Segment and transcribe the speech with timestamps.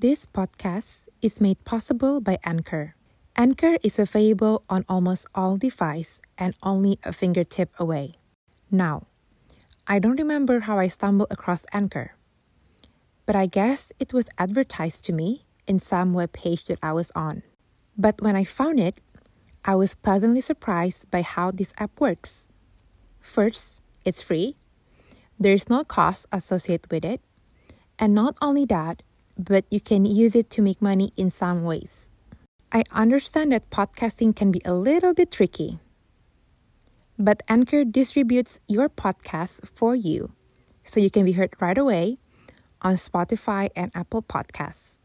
[0.00, 2.96] This podcast is made possible by Anchor.
[3.36, 8.14] Anchor is available on almost all devices and only a fingertip away.
[8.70, 9.08] Now,
[9.86, 12.16] I don't remember how I stumbled across Anchor,
[13.26, 17.12] but I guess it was advertised to me in some web page that I was
[17.14, 17.42] on.
[17.94, 19.02] But when I found it,
[19.66, 22.48] I was pleasantly surprised by how this app works.
[23.20, 24.56] First, it's free.
[25.38, 27.20] There's no cost associated with it.
[27.98, 29.02] And not only that,
[29.44, 32.10] but you can use it to make money in some ways.
[32.72, 35.78] I understand that podcasting can be a little bit tricky.
[37.18, 40.32] But Anchor distributes your podcast for you
[40.84, 42.18] so you can be heard right away
[42.82, 44.98] on Spotify and Apple Podcasts.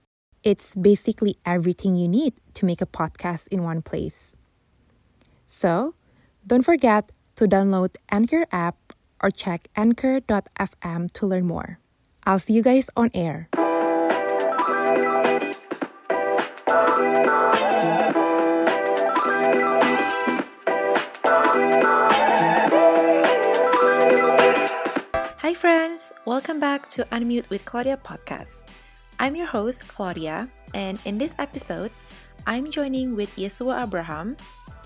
[0.43, 4.35] It's basically everything you need to make a podcast in one place.
[5.47, 5.95] So,
[6.45, 11.79] don't forget to download Anchor app or check anchor.fm to learn more.
[12.25, 13.49] I'll see you guys on air.
[25.55, 26.11] Friends!
[26.25, 28.67] Welcome back to Unmute with Claudia podcast.
[29.21, 31.91] I'm your host, Claudia, and in this episode,
[32.45, 34.35] I'm joining with Yesua Abraham,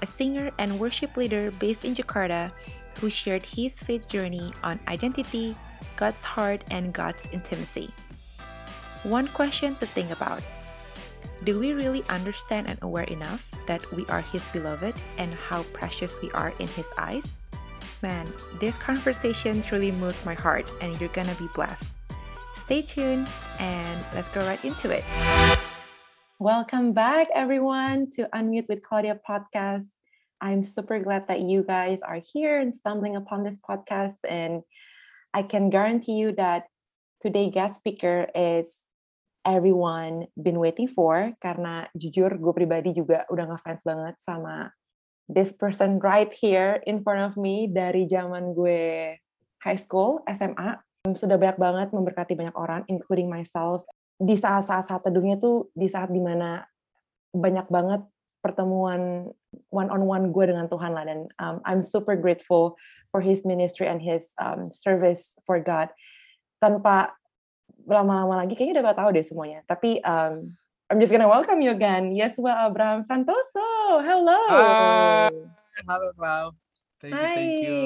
[0.03, 2.51] a singer and worship leader based in Jakarta
[3.01, 5.57] who shared his faith journey on identity,
[5.95, 7.89] God's heart, and God's intimacy.
[9.01, 10.43] One question to think about
[11.45, 16.13] Do we really understand and aware enough that we are His beloved and how precious
[16.21, 17.49] we are in His eyes?
[17.99, 18.31] Man,
[18.63, 21.99] this conversation truly moves my heart, and you're gonna be blessed.
[22.55, 23.27] Stay tuned
[23.59, 25.03] and let's go right into it.
[26.39, 29.91] Welcome back, everyone, to Unmute with Claudia podcast.
[30.39, 34.23] I'm super glad that you guys are here and stumbling upon this podcast.
[34.23, 34.63] And
[35.33, 36.71] I can guarantee you that
[37.19, 38.87] today guest speaker is
[39.43, 44.71] everyone been waiting for karena jujur gue pribadi juga udah ngefans banget sama
[45.29, 49.13] this person right here in front of me dari zaman gue
[49.61, 50.81] high school, SMA.
[51.13, 53.85] Sudah banyak banget memberkati banyak orang, including myself.
[54.19, 56.65] Di saat-saat saat teduhnya tuh, di saat di mana
[57.31, 58.01] banyak banget
[58.41, 59.29] pertemuan
[59.69, 62.79] one on one gue dengan Tuhan lah dan um, I'm super grateful
[63.11, 65.91] for his ministry and his um, service for God
[66.63, 67.11] tanpa
[67.83, 70.55] lama-lama lagi kayaknya udah tahu deh semuanya tapi um,
[70.89, 75.29] I'm just gonna welcome you again Yesua Abraham Santoso hello Hai.
[75.85, 76.57] halo Clau
[76.97, 77.81] thank you, thank you.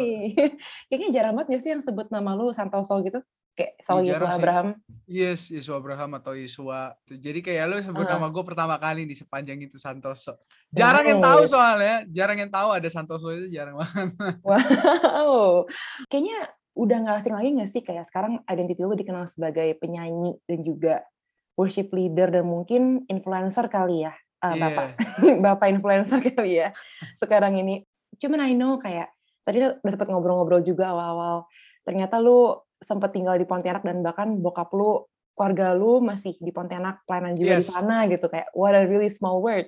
[0.87, 3.19] kayaknya jarang banget gak sih yang sebut nama lu Santoso gitu
[3.59, 4.67] kayak Saul iya, Yesua Abraham.
[5.05, 6.97] Yes, Yesua Abraham atau Yesua.
[7.05, 8.17] Jadi kayak lu sebut uh.
[8.17, 10.41] nama gue pertama kali di sepanjang itu Santoso.
[10.73, 11.11] Jarang wow.
[11.13, 14.09] yang tahu soalnya, jarang yang tahu ada Santoso itu jarang banget.
[14.41, 15.69] Wow.
[16.09, 20.59] Kayaknya udah nggak asing lagi nggak sih kayak sekarang identity lu dikenal sebagai penyanyi dan
[20.65, 21.05] juga
[21.53, 24.13] worship leader dan mungkin influencer kali ya.
[24.43, 24.61] Uh, yeah.
[24.67, 24.87] Bapak
[25.45, 26.75] Bapak influencer kali ya
[27.17, 27.85] sekarang ini.
[28.19, 31.47] Cuman I know kayak tadi udah sempat ngobrol-ngobrol juga awal-awal
[31.83, 37.03] ternyata lu sempat tinggal di Pontianak dan bahkan bokap lu keluarga lu masih di Pontianak
[37.03, 37.67] pelayanan juga yes.
[37.67, 39.67] di sana gitu kayak what a really small word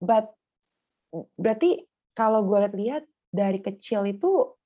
[0.00, 0.32] but
[1.40, 4.56] berarti kalau gue lihat dari kecil itu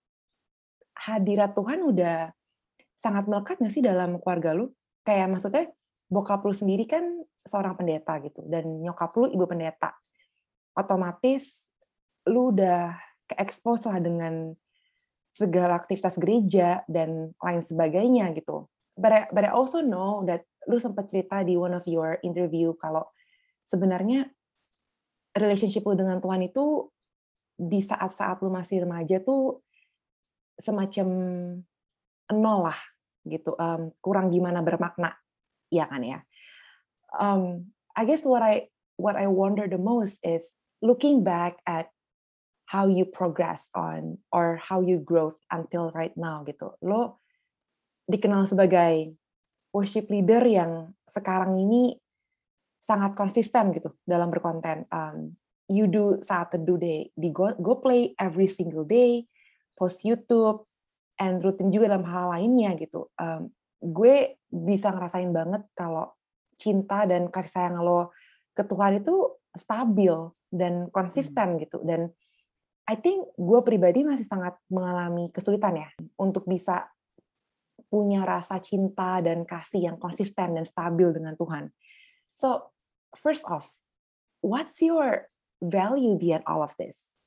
[0.99, 2.31] hadirat Tuhan udah
[2.99, 4.71] sangat melekat nggak sih dalam keluarga lu
[5.03, 5.71] kayak maksudnya
[6.13, 9.97] bokap lu sendiri kan seorang pendeta gitu dan nyokap lu ibu pendeta
[10.77, 11.73] otomatis
[12.29, 12.93] lu udah
[13.27, 14.53] ke expose lah dengan
[15.33, 18.69] segala aktivitas gereja dan lain sebagainya gitu.
[18.93, 22.77] But I, but I also know that lu sempat cerita di one of your interview
[22.77, 23.09] kalau
[23.65, 24.29] sebenarnya
[25.33, 26.93] relationship lu dengan Tuhan itu
[27.57, 29.65] di saat-saat lu masih remaja tuh
[30.61, 31.09] semacam
[32.33, 32.79] nol lah
[33.25, 35.17] gitu, um, kurang gimana bermakna,
[35.73, 36.21] ya kan ya.
[37.17, 38.69] Um, I guess what I
[39.01, 40.53] what I wonder the most is
[40.85, 41.89] looking back at
[42.69, 46.77] how you progress on or how you grow until right now gitu.
[46.85, 47.21] Lo
[48.09, 49.17] dikenal sebagai
[49.73, 51.97] worship leader yang sekarang ini
[52.81, 54.85] sangat konsisten gitu dalam berkonten.
[54.93, 55.37] Um,
[55.71, 59.25] you do saat teduh day di go, go play every single day,
[59.77, 60.69] post YouTube,
[61.17, 63.09] and rutin juga dalam hal lainnya gitu.
[63.17, 66.15] Um, gue bisa ngerasain banget kalau
[66.55, 68.15] cinta dan kasih sayang lo
[68.55, 70.15] ke Tuhan itu stabil
[70.55, 71.61] dan konsisten hmm.
[71.67, 72.15] gitu dan
[72.87, 75.89] I think gue pribadi masih sangat mengalami kesulitan ya
[76.19, 76.91] untuk bisa
[77.93, 81.71] punya rasa cinta dan kasih yang konsisten dan stabil dengan Tuhan.
[82.33, 82.73] So,
[83.13, 83.69] first off,
[84.41, 85.29] what's your
[85.61, 87.21] value beyond all of this?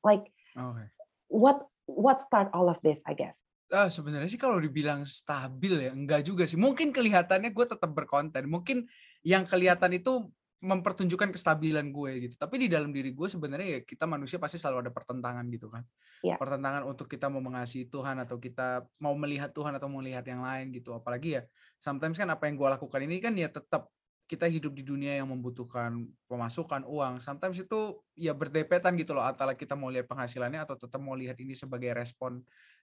[0.00, 0.88] Like, okay.
[1.28, 3.04] what what start all of this?
[3.04, 3.44] I guess.
[3.72, 6.60] Ah, sebenarnya sih kalau dibilang stabil ya, enggak juga sih.
[6.60, 8.44] Mungkin kelihatannya gue tetap berkonten.
[8.44, 8.84] Mungkin
[9.24, 10.28] yang kelihatan itu
[10.62, 12.34] mempertunjukkan kestabilan gue gitu.
[12.38, 15.82] Tapi di dalam diri gue sebenarnya ya kita manusia pasti selalu ada pertentangan gitu kan.
[16.22, 16.38] Ya.
[16.38, 20.44] Pertentangan untuk kita mau mengasihi Tuhan atau kita mau melihat Tuhan atau mau melihat yang
[20.44, 20.94] lain gitu.
[20.94, 21.42] Apalagi ya
[21.82, 23.90] sometimes kan apa yang gue lakukan ini kan ya tetap
[24.30, 27.18] kita hidup di dunia yang membutuhkan pemasukan uang.
[27.18, 31.36] Sometimes itu ya berdepetan gitu loh antara kita mau lihat penghasilannya atau tetap mau lihat
[31.42, 32.38] ini sebagai respon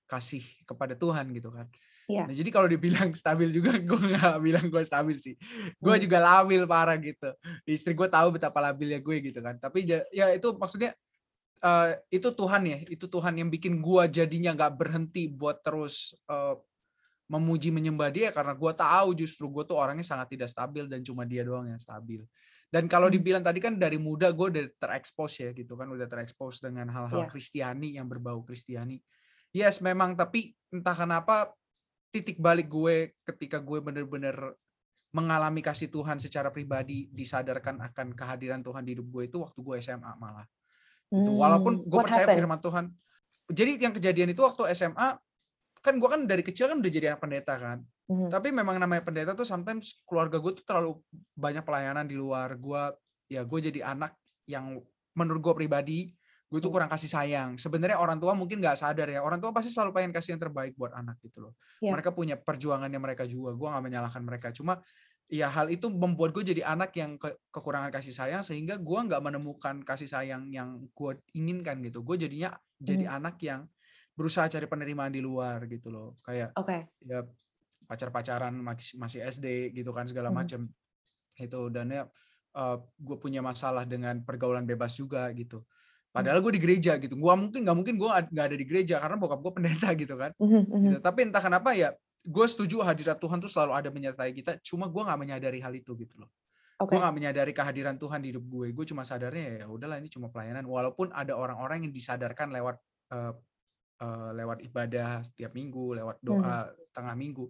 [0.09, 1.69] kasih kepada Tuhan gitu kan.
[2.09, 2.25] Iya.
[2.25, 5.37] Nah, jadi kalau dibilang stabil juga, gue nggak bilang gue stabil sih.
[5.77, 6.01] Gue Hmm.
[6.01, 7.29] juga labil parah gitu.
[7.63, 9.61] Istri gue tahu betapa labilnya gue gitu kan.
[9.61, 10.01] Tapi ya,
[10.33, 10.97] itu maksudnya
[11.61, 16.55] eh, itu Tuhan ya, itu Tuhan yang bikin gue jadinya nggak berhenti buat terus eh,
[17.29, 21.29] memuji menyembah Dia karena gue tahu justru gue tuh orangnya sangat tidak stabil dan cuma
[21.29, 22.25] Dia doang yang stabil.
[22.69, 23.17] Dan kalau Hmm.
[23.17, 27.29] dibilang tadi kan dari muda gue udah terekspos ya gitu kan, udah terekspos dengan hal-hal.
[27.29, 28.97] Kristiani yang berbau Kristiani.
[29.49, 31.53] Yes, memang tapi entah kenapa
[32.13, 34.35] titik balik gue ketika gue bener-bener
[35.09, 39.75] mengalami kasih Tuhan secara pribadi disadarkan akan kehadiran Tuhan di hidup gue itu waktu gue
[39.81, 40.45] SMA malah.
[41.09, 41.31] Gitu.
[41.33, 42.39] Walaupun Hmm, gue what percaya happened?
[42.45, 42.85] firman Tuhan.
[43.49, 45.17] Jadi yang kejadian itu waktu SMA
[45.81, 47.81] kan gue kan dari kecil kan udah jadi anak pendeta kan.
[48.05, 48.29] Mhm.
[48.29, 51.01] Tapi memang namanya pendeta tuh sometimes keluarga gue tuh terlalu
[51.33, 52.53] banyak pelayanan di luar.
[52.53, 52.93] Gue
[53.25, 54.13] ya gue jadi anak
[54.45, 54.77] yang
[55.17, 56.13] menurut gue pribadi
[56.49, 56.81] gue tuh Hmm.
[56.81, 57.49] kurang kasih sayang.
[57.61, 59.21] Sebenarnya orang tua mungkin nggak sadar ya.
[59.21, 61.53] Orang tua pasti selalu pengen kasih yang terbaik buat anak gitu loh.
[61.77, 61.93] Ya.
[61.93, 63.53] Mereka punya perjuangannya mereka juga.
[63.53, 64.49] Gue nggak menyalahkan mereka.
[64.49, 64.81] Cuma
[65.29, 69.21] ya hal itu membuat gue jadi anak yang ke- kekurangan kasih sayang sehingga gue nggak
[69.21, 72.01] menemukan kasih sayang yang gue inginkan gitu.
[72.01, 73.17] Gue jadinya jadi Mhm.
[73.21, 73.69] anak yang
[74.17, 76.17] berusaha cari penerimaan di luar gitu loh.
[76.25, 76.89] Kayak Oke.
[77.05, 77.21] ya
[77.85, 80.35] pacar-pacaran masih, masih SD gitu kan segala Mhm.
[80.35, 80.61] macem
[81.37, 82.03] itu dan ya
[82.97, 85.63] gue punya masalah dengan pergaulan bebas juga gitu
[86.09, 89.15] padahal gue di gereja gitu gua mungkin nggak mungkin gue nggak ada di gereja karena
[89.15, 90.81] bokap gue pendeta gitu kan Mhm, mhm.
[90.89, 90.97] gitu.
[91.01, 95.01] tapi entah kenapa ya gue setuju hadirat Tuhan tuh selalu ada menyertai kita cuma gue
[95.05, 96.29] nggak menyadari hal itu gitu loh
[96.79, 96.95] Oke.
[96.95, 100.27] gue nggak menyadari kehadiran Tuhan di hidup gue gue cuma sadarnya ya udahlah ini cuma
[100.27, 102.75] pelayanan walaupun ada orang-orang yang disadarkan lewat
[103.13, 103.33] eh,
[104.01, 107.45] eh, lewat ibadah setiap minggu lewat doa tengah minggu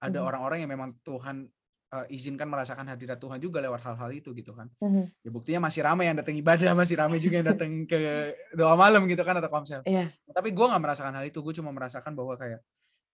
[0.00, 0.26] ada Mhm.
[0.28, 1.48] orang-orang yang memang Tuhan
[1.94, 5.22] eh, izinkan merasakan hadirat Tuhan juga lewat hal-hal itu gitu kan Mhm.
[5.22, 7.98] ya buktinya masih ramai yang datang ibadah masih ramai juga yang datang ke
[8.52, 10.10] doa malam gitu kan atau komsel Iya.
[10.28, 12.58] tapi gue nggak merasakan hal itu gue cuma merasakan bahwa kayak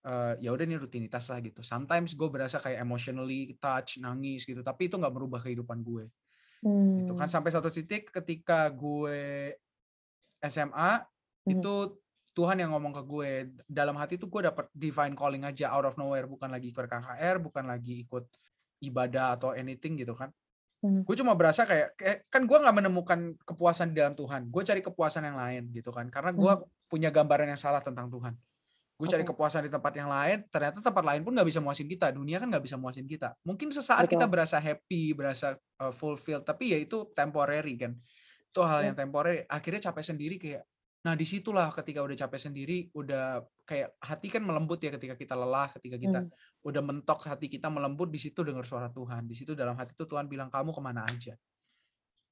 [0.01, 4.59] eh, ya udah ini rutinitas lah gitu sometimes gue berasa kayak emotionally touch nangis gitu
[4.59, 6.09] tapi itu nggak merubah kehidupan gue
[6.97, 7.33] gitu kan Hmm.
[7.37, 9.53] sampai satu titik ketika gue
[10.41, 11.05] SMA
[11.45, 11.51] Mhm.
[11.51, 11.73] itu
[12.31, 13.31] Tuhan yang ngomong ke gue
[13.67, 17.37] dalam hati itu gue dapet divine calling aja out of nowhere bukan lagi ikut KKR
[17.37, 18.23] bukan lagi ikut
[18.81, 20.33] ibadah atau anything gitu kan.
[20.81, 21.05] Mhm.
[21.05, 24.49] gue cuma berasa kayak, kayak kan gue nggak menemukan kepuasan di dalam Tuhan.
[24.49, 26.53] Gue cari kepuasan yang lain gitu kan karena gue
[26.89, 28.33] punya gambaran yang salah tentang Tuhan.
[28.97, 32.09] Gue cari kepuasan di tempat yang lain ternyata tempat lain pun nggak bisa muasin kita.
[32.09, 33.37] Dunia kan nggak bisa muasin kita.
[33.45, 34.33] Mungkin sesaat kita Betul.
[34.33, 37.93] berasa happy berasa uh, fulfilled tapi ya itu temporary kan.
[38.49, 38.89] Itu hal Ya.
[38.89, 39.45] yang temporary.
[39.53, 40.65] Akhirnya capek sendiri kayak
[41.05, 43.41] nah di situlah ketika udah capek sendiri udah
[43.71, 46.31] kayak hati kan melembut ya ketika kita lelah ketika kita Hmm.
[46.67, 50.03] udah mentok hati kita melembut di situ dengar suara Tuhan di situ dalam hati itu
[50.03, 51.39] Tuhan bilang kamu ke mana aja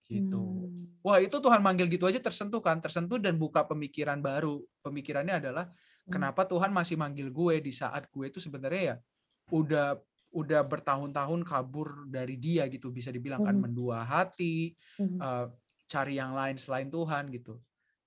[0.04, 1.00] gitu Hmm.
[1.00, 5.66] wah itu Tuhan manggil gitu aja tersentuh kan tersentuh dan buka pemikiran baru pemikirannya adalah
[5.70, 6.12] Hmm.
[6.12, 8.96] kenapa Tuhan masih manggil gue di saat gue itu sebenarnya ya
[9.54, 9.96] udah
[10.30, 13.64] udah bertahun-tahun kabur dari dia gitu bisa dibilang kan Mhm.
[13.64, 15.46] mendua hati eh,
[15.88, 17.58] cari yang lain selain Tuhan gitu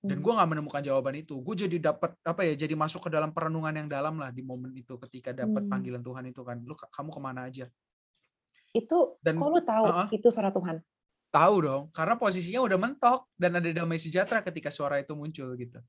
[0.03, 0.23] dan Mhm.
[0.27, 3.71] gue nggak menemukan jawaban itu gue jadi dapat apa ya jadi masuk ke dalam perenungan
[3.71, 5.71] yang dalam lah di momen itu ketika dapat Hmm.
[5.71, 7.65] panggilan Tuhan itu kan lu kamu ke mana aja
[8.73, 10.07] Itu Dan- kok lu tahu Uh-uh.
[10.11, 10.81] itu suara Tuhan?
[11.29, 15.81] tahu dong karena posisinya udah mentok dan ada damai sejahtera ketika suara itu muncul gitu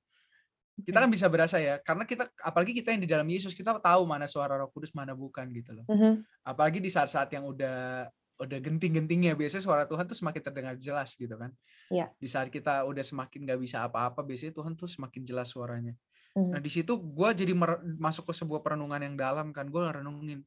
[0.80, 4.02] kita kan bisa berasa ya karena kita apalagi kita yang di dalam Yesus kita tahu
[4.04, 6.25] mana suara Roh Kudus mana bukan gitu loh Mhm.
[6.42, 11.38] apalagi di saat-saat yang udah udah genting-gentingnya biasanya suara Tuhan tuh semakin terdengar jelas gitu
[11.38, 11.55] kan
[11.87, 12.11] Iya.
[12.19, 15.95] di saat kita udah semakin nggak bisa apa-apa biasanya Tuhan tuh semakin jelas suaranya
[16.35, 16.50] Mhm.
[16.50, 17.55] nah di situ gue jadi
[17.97, 20.43] masuk ke sebuah perenungan yang dalam kan gue renungin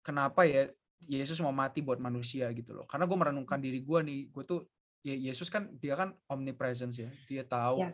[0.00, 4.20] kenapa ya Yesus mau mati buat manusia gitu loh karena gue merenungkan diri gue nih
[4.30, 4.60] gue tuh
[5.02, 7.90] ya Yesus kan dia kan omnipresence ya dia tahu Ya.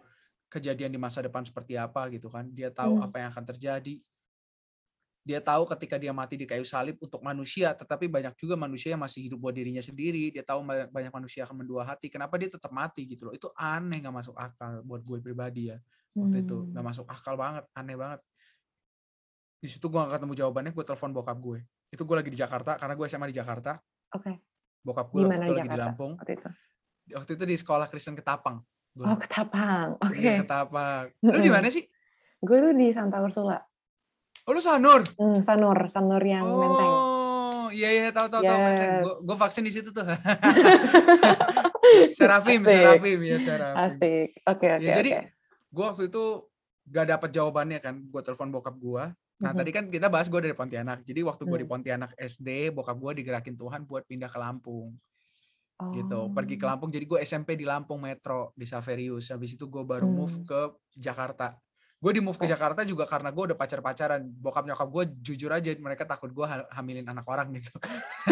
[0.52, 3.04] kejadian di masa depan seperti apa gitu kan dia tahu Hmm.
[3.08, 3.94] apa yang akan terjadi
[5.24, 9.00] dia tahu ketika dia mati di kayu salib untuk manusia tetapi banyak juga manusia yang
[9.00, 12.52] masih hidup buat dirinya sendiri dia tahu banyak, banyak manusia akan mendua hati kenapa dia
[12.52, 15.80] tetap mati gitu loh itu aneh nggak masuk akal buat gue pribadi ya
[16.12, 16.68] waktu itu Hmm.
[16.76, 18.20] nggak masuk akal banget aneh banget
[19.58, 22.76] di situ gue gak ketemu jawabannya gue telepon bokap gue itu gue lagi di Jakarta
[22.76, 23.80] karena gue SMA di Jakarta
[24.12, 24.44] Oke.
[24.84, 26.48] bokap gue waktu itu di lagi di Lampung waktu itu?
[27.16, 28.60] waktu itu di sekolah Kristen Ketapang
[28.92, 29.96] gue Oh, Ketapang.
[30.04, 30.20] Oke.
[30.20, 31.88] Iya, Ketapang lu di mana sih
[32.44, 33.56] Gue dulu di Santa Ursula.
[34.44, 35.00] Oh lu Sanur?
[35.16, 36.92] Hmm, Sanur, Sanur yang oh, Menteng.
[36.92, 38.50] Oh iya iya tahu tahu yes.
[38.52, 38.92] tahu Menteng.
[39.24, 40.04] Gue vaksin di situ tuh.
[42.16, 42.76] Serafim, Asik.
[42.76, 43.80] Serafim ya Serafim.
[43.80, 44.28] Asik.
[44.44, 44.68] Oke okay, oke.
[44.84, 45.24] Okay, ya, jadi okay.
[45.72, 46.24] gue waktu itu
[46.92, 48.04] gak dapat jawabannya kan.
[48.04, 49.04] Gue telepon bokap gue.
[49.08, 49.56] Nah mm-hmm.
[49.56, 51.00] tadi kan kita bahas gue dari Pontianak.
[51.08, 51.64] Jadi waktu gue mm.
[51.64, 54.92] di Pontianak SD, bokap gue digerakin Tuhan buat pindah ke Lampung.
[55.74, 55.90] Oh.
[55.90, 56.70] gitu pergi ke oh.
[56.70, 60.14] Lampung jadi gue SMP di Lampung Metro di Saverius habis itu gue baru hmm.
[60.14, 61.58] move ke Jakarta
[62.04, 65.48] gue di move ke Jakarta juga karena gue udah pacar pacaran bokap nyokap gue jujur
[65.48, 66.44] aja mereka takut gue
[66.76, 67.72] hamilin anak orang gitu.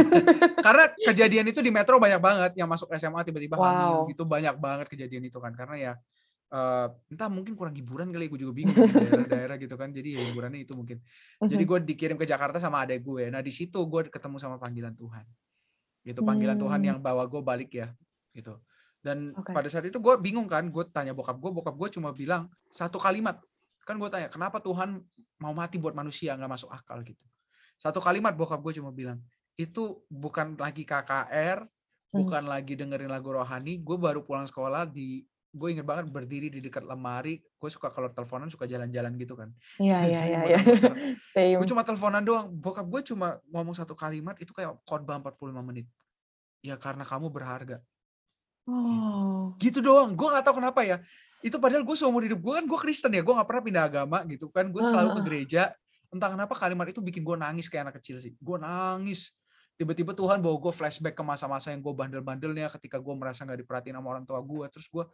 [0.67, 2.53] Karena kejadian itu di metro banyak banget.
[2.61, 3.65] Yang masuk SMA tiba-tiba wow.
[3.65, 4.29] hamil gitu.
[4.29, 5.57] Banyak banget kejadian itu kan.
[5.57, 5.93] Karena ya
[6.53, 9.89] uh, entah mungkin kurang hiburan kali gue juga bingung daerah-daerah gitu kan.
[9.89, 11.01] Jadi ya hiburannya itu mungkin.
[11.41, 11.71] Jadi mhm.
[11.73, 15.25] gue dikirim ke Jakarta sama adek gue nah di situ gue ketemu sama panggilan Tuhan.
[16.05, 16.21] Gitu.
[16.21, 16.65] Panggilan hmm.
[16.69, 17.89] Tuhan yang bawa gue balik ya
[18.37, 18.61] gitu.
[19.01, 19.57] Dan okay.
[19.57, 20.69] pada saat itu gue bingung kan.
[20.69, 23.41] Gue tanya bokap gue bokap gue cuma bilang satu kalimat
[23.83, 25.03] kan gue tanya kenapa Tuhan
[25.43, 27.03] mau mati buat manusia nggak masuk akal?
[27.03, 27.21] Gitu.
[27.79, 29.19] Satu kalimat bokap gue cuma bilang
[29.59, 32.15] itu bukan lagi KKR hmm.
[32.15, 33.83] bukan lagi dengerin lagu rohani.
[33.83, 37.43] Gue baru pulang sekolah di gue inget banget berdiri di dekat lemari.
[37.59, 39.51] Gue suka kalau teleponan suka jalan-jalan gitu kan.
[39.83, 40.59] Iya iya iya, iya.
[41.61, 42.49] gue cuma teleponan doang.
[42.55, 45.87] Bokap gue cuma ngomong satu kalimat itu kayak khotbah 45 menit.
[46.63, 47.83] Ya karena kamu berharga
[48.69, 49.55] oh.
[49.59, 50.15] gitu doang.
[50.15, 50.97] Gue nggak tahu kenapa ya.
[51.43, 53.23] Itu padahal gue seumur hidup gue kan gue Kristen ya.
[53.23, 54.71] Gue nggak pernah pindah agama gitu kan.
[54.71, 55.63] Gue selalu ke gereja.
[56.13, 58.37] Entah kenapa kalimat itu bikin gue nangis kayak anak kecil sih.
[58.39, 59.33] Gue nangis.
[59.81, 63.97] Tiba-tiba Tuhan bawa gue flashback ke masa-masa yang gue bandel-bandelnya ketika gue merasa nggak diperhatiin
[63.97, 65.05] sama orang tua gue terus gue.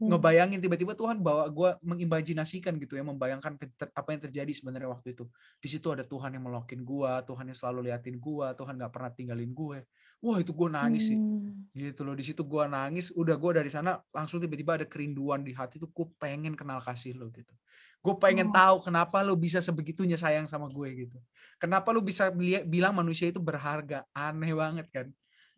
[0.00, 3.60] Ngebayangin tiba-tiba Tuhan bawa gue mengimajinasikan gitu ya membayangkan
[3.92, 5.28] apa yang terjadi sebenarnya waktu itu.
[5.60, 9.12] Di situ ada Tuhan yang melokin gue Tuhan yang selalu liatin gue Tuhan nggak pernah
[9.12, 9.84] tinggalin gue.
[10.24, 11.18] Wah itu gue nangis sih.
[11.20, 11.68] Hmm.
[11.70, 15.54] gitu loh di situ gue nangis udah gue dari sana langsung tiba-tiba ada kerinduan di
[15.54, 17.52] hati tuh gue pengen kenal kasih lo gitu.
[18.00, 18.54] Gue pengen oh.
[18.56, 21.18] tahu kenapa lo bisa sebegitunya sayang sama gue gitu.
[21.60, 22.32] Kenapa lo bisa
[22.64, 24.08] bilang manusia itu berharga?
[24.16, 25.06] Aneh banget kan?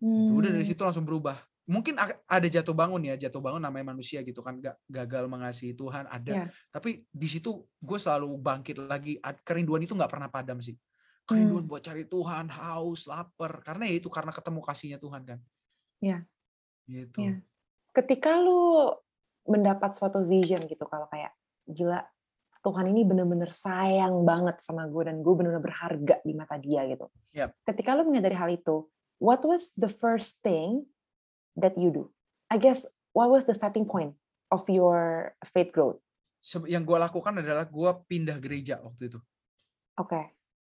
[0.02, 0.34] Hmm.
[0.34, 0.74] udah dari hmm.
[0.74, 1.38] situ langsung berubah
[1.72, 1.96] mungkin
[2.28, 6.44] ada jatuh bangun ya jatuh bangun namanya manusia gitu kan gak gagal mengasihi Tuhan ada
[6.44, 6.48] yeah.
[6.68, 10.76] tapi di situ gue selalu bangkit lagi kerinduan itu nggak pernah padam sih
[11.26, 11.70] kerinduan hmm.
[11.70, 13.62] buat cari Tuhan, haus, lapar.
[13.62, 15.38] Karena ya itu karena ketemu kasihnya Tuhan kan.
[16.02, 16.18] Iya.
[16.90, 17.18] Gitu.
[17.22, 17.34] Ya.
[17.94, 18.92] Ketika lu
[19.46, 21.34] mendapat suatu vision gitu kalau kayak
[21.66, 22.02] gila
[22.62, 27.10] Tuhan ini bener-bener sayang banget sama gue dan gue bener-bener berharga di mata dia gitu.
[27.34, 27.50] Yep.
[27.66, 28.86] Ketika lu menyadari hal itu,
[29.18, 30.86] what was the first thing
[31.58, 32.04] that you do?
[32.52, 32.84] I guess
[33.16, 34.14] what was the starting point
[34.52, 36.00] of your faith growth?
[36.66, 39.20] Yang gue lakukan adalah gue pindah gereja waktu itu.
[39.98, 40.10] Oke.
[40.10, 40.26] Okay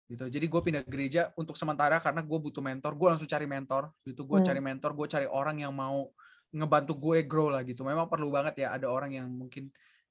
[0.07, 3.91] gitu jadi gue pindah gereja untuk sementara karena gue butuh mentor gue langsung cari mentor
[4.07, 4.47] gitu gue hmm.
[4.47, 6.07] cari mentor gue cari orang yang mau
[6.55, 9.67] ngebantu gue grow lah gitu memang perlu banget ya ada orang yang mungkin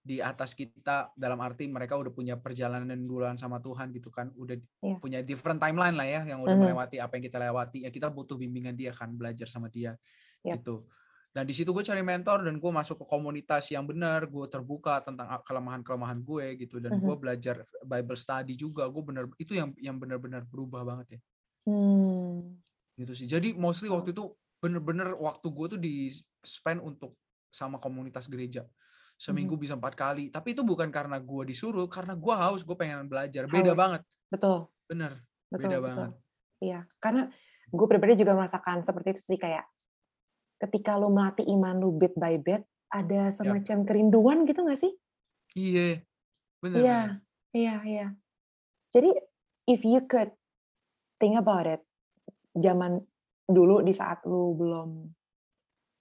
[0.06, 4.54] di atas kita dalam arti mereka udah punya perjalanan duluan sama Tuhan gitu kan udah
[4.84, 5.00] yeah.
[5.00, 6.76] punya different timeline lah ya yang udah mm -hmm.
[6.76, 9.96] melewati apa yang kita lewati ya kita butuh bimbingan dia kan belajar sama dia
[10.46, 10.56] yeah.
[10.58, 10.86] gitu.
[11.36, 15.04] Dan di situ gue cari mentor dan gue masuk ke komunitas yang benar gue terbuka
[15.04, 16.80] tentang kelemahan-kelemahan gue gitu.
[16.80, 17.20] Dan gue mhm.
[17.20, 21.20] belajar Bible study juga gue benar itu yang yang benar-benar berubah banget ya.
[21.66, 22.56] Hmm.
[22.96, 23.28] gitu sih.
[23.28, 26.08] Jadi mostly waktu itu bener-bener waktu gue tuh di
[26.40, 27.20] spend untuk
[27.52, 28.64] sama komunitas gereja.
[29.20, 29.62] Seminggu hmm.
[29.68, 30.32] bisa empat kali.
[30.32, 33.44] Tapi itu bukan karena gue disuruh karena gue haus gue pengen belajar.
[33.44, 33.76] Beda haus.
[33.76, 34.02] banget.
[34.32, 34.72] Betul.
[34.88, 35.20] Bener.
[35.52, 35.84] Betul, beda betul.
[35.84, 36.10] banget.
[36.64, 36.80] Iya.
[36.96, 37.22] Karena
[37.68, 39.68] gue pribadi juga merasakan seperti itu sih kayak
[40.56, 43.86] ketika lo melatih iman lo bit by bit, ada semacam ya.
[43.86, 44.92] kerinduan gitu nggak sih?
[45.56, 46.00] Iya,
[46.60, 46.76] benar.
[46.76, 47.00] Iya,
[47.52, 48.06] iya, iya.
[48.92, 49.10] Jadi,
[49.68, 50.32] if you could
[51.20, 51.82] think about it,
[52.56, 53.04] zaman
[53.46, 55.12] dulu di saat lu belum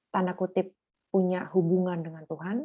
[0.09, 0.73] tanda kutip
[1.11, 2.57] punya hubungan dengan Tuhan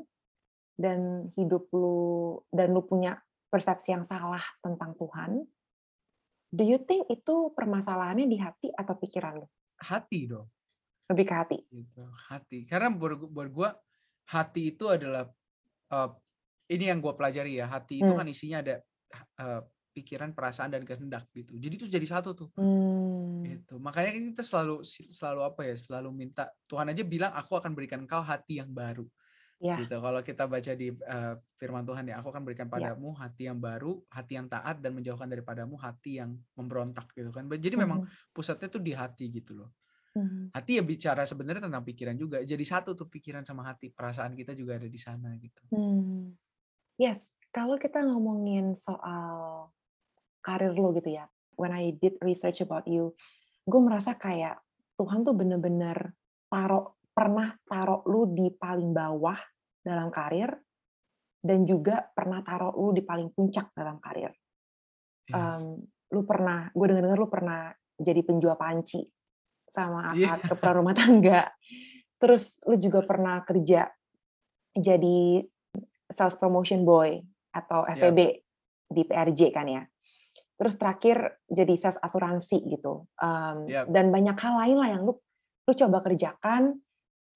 [0.79, 3.19] dan hidup lu dan lu punya
[3.51, 5.43] persepsi yang salah tentang Tuhan,
[6.55, 9.47] do you think itu permasalahannya di hati atau pikiran lu?
[9.83, 10.47] Hati dong.
[11.11, 11.59] Lebih ke hati.
[11.67, 12.59] Gitu, hati.
[12.71, 13.69] Karena buat, buat gue
[14.31, 15.27] hati itu adalah
[15.91, 16.11] uh,
[16.71, 17.67] ini yang gue pelajari ya.
[17.67, 18.19] Hati itu hmm.
[18.23, 18.75] kan isinya ada
[19.43, 21.59] uh, pikiran, perasaan dan kehendak gitu.
[21.59, 22.49] Jadi itu jadi satu tuh.
[22.55, 23.43] Hmm.
[23.43, 23.75] Gitu.
[23.83, 25.75] Makanya kita selalu selalu apa ya?
[25.75, 29.05] Selalu minta Tuhan aja bilang aku akan berikan kau hati yang baru.
[29.61, 29.77] Ya.
[29.77, 32.81] gitu kalau kita baca di uh, firman Tuhan ya aku akan berikan ya.
[32.81, 33.29] padamu ya.
[33.29, 37.77] hati yang baru hati yang taat dan menjauhkan daripadamu hati yang memberontak gitu kan jadi
[37.77, 37.85] hmm.
[37.85, 39.69] memang pusatnya tuh di hati gitu loh
[40.11, 40.51] Hmm.
[40.51, 42.43] Hati ya bicara sebenarnya tentang pikiran juga.
[42.43, 45.63] Jadi satu tuh pikiran sama hati, perasaan kita juga ada di sana gitu.
[45.71, 46.35] Hmm.
[46.99, 49.71] Yes, kalau kita ngomongin soal
[50.43, 51.31] karir lo gitu ya.
[51.55, 53.15] When I did research about you,
[53.69, 54.59] gue merasa kayak
[54.99, 56.17] Tuhan tuh bener-bener
[56.51, 59.37] taruh pernah taruh lu di paling bawah
[59.81, 60.51] dalam karir
[61.41, 64.33] dan juga pernah taruh lu di paling puncak dalam karir.
[65.31, 65.37] yes.
[65.63, 65.79] um,
[66.11, 69.07] lu pernah gue denger dengar lu pernah jadi penjual panci
[69.71, 70.37] sama iya.
[70.37, 70.49] akad yeah.
[70.51, 71.41] kepala rumah tangga
[72.21, 73.89] terus lu juga pernah kerja
[74.77, 75.41] jadi
[76.11, 77.19] sales promotion boy
[77.51, 78.39] atau FPB yeah.
[78.91, 79.83] di PRJ kan ya
[80.61, 83.89] terus terakhir jadi sales asuransi gitu um, yeah.
[83.89, 85.17] dan banyak hal lain lah yang lu
[85.65, 86.83] lu coba kerjakan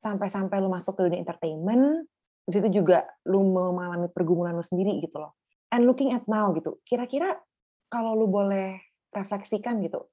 [0.02, 2.04] sampai-sampai lu masuk ke dunia entertainment
[2.44, 5.38] di situ juga lu mengalami pergumulan lu sendiri gitu loh
[5.72, 7.40] and looking at now gitu kira-kira
[7.88, 8.82] kalau lu boleh
[9.14, 10.10] refleksikan gitu,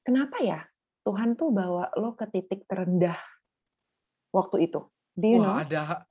[0.00, 0.64] kenapa ya
[1.06, 3.16] Tuhan tuh bawa lo ke titik terendah
[4.30, 4.84] waktu itu?
[5.16, 5.56] Do you Wah, know?
[5.64, 6.04] ada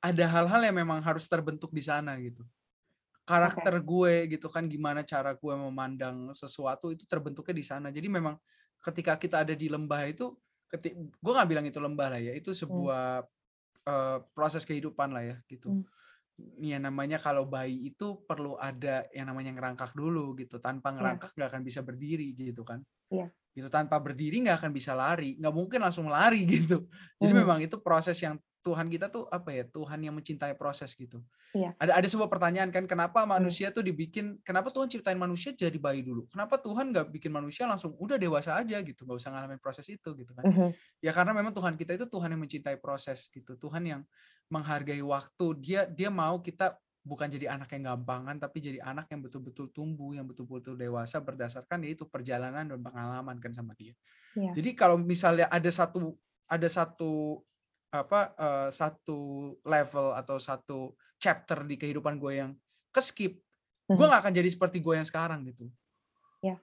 [0.00, 2.46] ada hal-hal yang memang harus terbentuk di sana gitu.
[3.26, 3.86] Karakter okay.
[3.86, 7.88] gue gitu kan gimana cara gue memandang sesuatu itu terbentuknya di sana.
[7.90, 8.38] Jadi memang
[8.86, 10.30] ketika kita ada di lembah itu
[10.70, 12.60] ketik gue nggak bilang itu lembah lah ya, itu hmm.
[12.62, 13.90] sebuah hmm.
[13.90, 15.70] uh, proses kehidupan lah ya gitu.
[15.74, 15.86] Hmm
[16.60, 20.96] ya namanya kalau bayi itu perlu ada yang namanya ngerangkak dulu gitu tanpa iya.
[21.00, 23.32] ngerangkak nggak akan bisa berdiri gitu kan yeah.
[23.56, 26.84] Gitu tanpa berdiri nggak akan bisa lari nggak mungkin langsung lari gitu
[27.16, 27.38] jadi mm.
[27.40, 28.36] memang itu proses yang
[28.66, 31.22] Tuhan kita tuh apa ya Tuhan yang mencintai proses gitu.
[31.54, 31.70] Iya.
[31.78, 33.30] Ada ada sebuah pertanyaan kan kenapa iya.
[33.38, 36.26] manusia tuh dibikin kenapa Tuhan ciptain manusia jadi bayi dulu?
[36.26, 40.10] Kenapa Tuhan nggak bikin manusia langsung udah dewasa aja gitu nggak usah ngalamin proses itu
[40.18, 40.50] gitu kan?
[40.50, 40.74] Uh-huh.
[40.98, 44.02] Ya karena memang Tuhan kita itu Tuhan yang mencintai proses gitu Tuhan yang
[44.50, 46.74] menghargai waktu dia dia mau kita
[47.06, 51.86] bukan jadi anak yang gampangan tapi jadi anak yang betul-betul tumbuh yang betul-betul dewasa berdasarkan
[51.86, 53.94] yaitu perjalanan dan pengalaman kan sama dia.
[54.34, 54.50] Yeah.
[54.58, 56.18] Jadi kalau misalnya ada satu
[56.50, 57.38] ada satu
[57.94, 60.78] apa uh, satu level atau satu
[61.22, 62.50] chapter di kehidupan gue yang
[62.90, 63.38] keskip,
[63.86, 64.10] gue mhm.
[64.10, 65.70] nggak akan jadi seperti gue yang sekarang gitu.
[66.42, 66.58] Ya.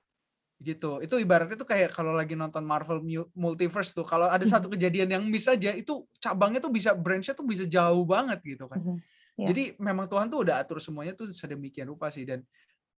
[0.60, 1.00] Gitu.
[1.08, 3.00] Itu ibaratnya tuh kayak kalau lagi nonton Marvel
[3.34, 4.74] Multiverse tuh, kalau ada satu mhm.
[4.78, 8.84] kejadian yang miss aja, itu cabangnya tuh bisa branchnya tuh bisa jauh banget gitu kan.
[8.84, 9.00] Mhm.
[9.34, 9.50] Ya.
[9.50, 12.46] Jadi memang Tuhan tuh udah atur semuanya tuh sedemikian rupa sih dan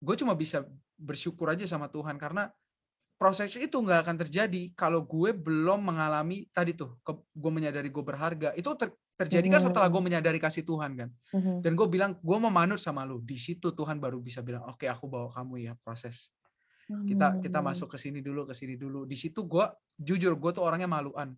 [0.03, 0.67] gue cuma bisa
[0.99, 2.51] bersyukur aja sama Tuhan karena
[3.15, 8.03] proses itu nggak akan terjadi kalau gue belum mengalami tadi tuh ke, gue menyadari gue
[8.03, 8.51] berharga.
[8.59, 11.09] Itu ter, terjadi kan setelah gue menyadari kasih Tuhan kan.
[11.63, 13.23] Dan gue bilang gue mau manut sama lu.
[13.23, 16.35] Di situ Tuhan baru bisa bilang oke okay, aku bawa kamu ya proses.
[16.85, 19.07] Kita kita masuk ke sini dulu ke sini dulu.
[19.07, 19.63] Di situ gue
[19.95, 21.31] jujur gue tuh orangnya maluan.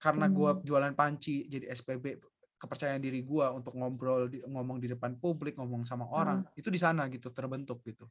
[0.00, 2.16] Karena gue jualan panci jadi SPB
[2.60, 7.08] kepercayaan diri gue untuk ngobrol ngomong di depan publik ngomong sama orang itu di sana
[7.08, 8.04] gitu terbentuk gitu.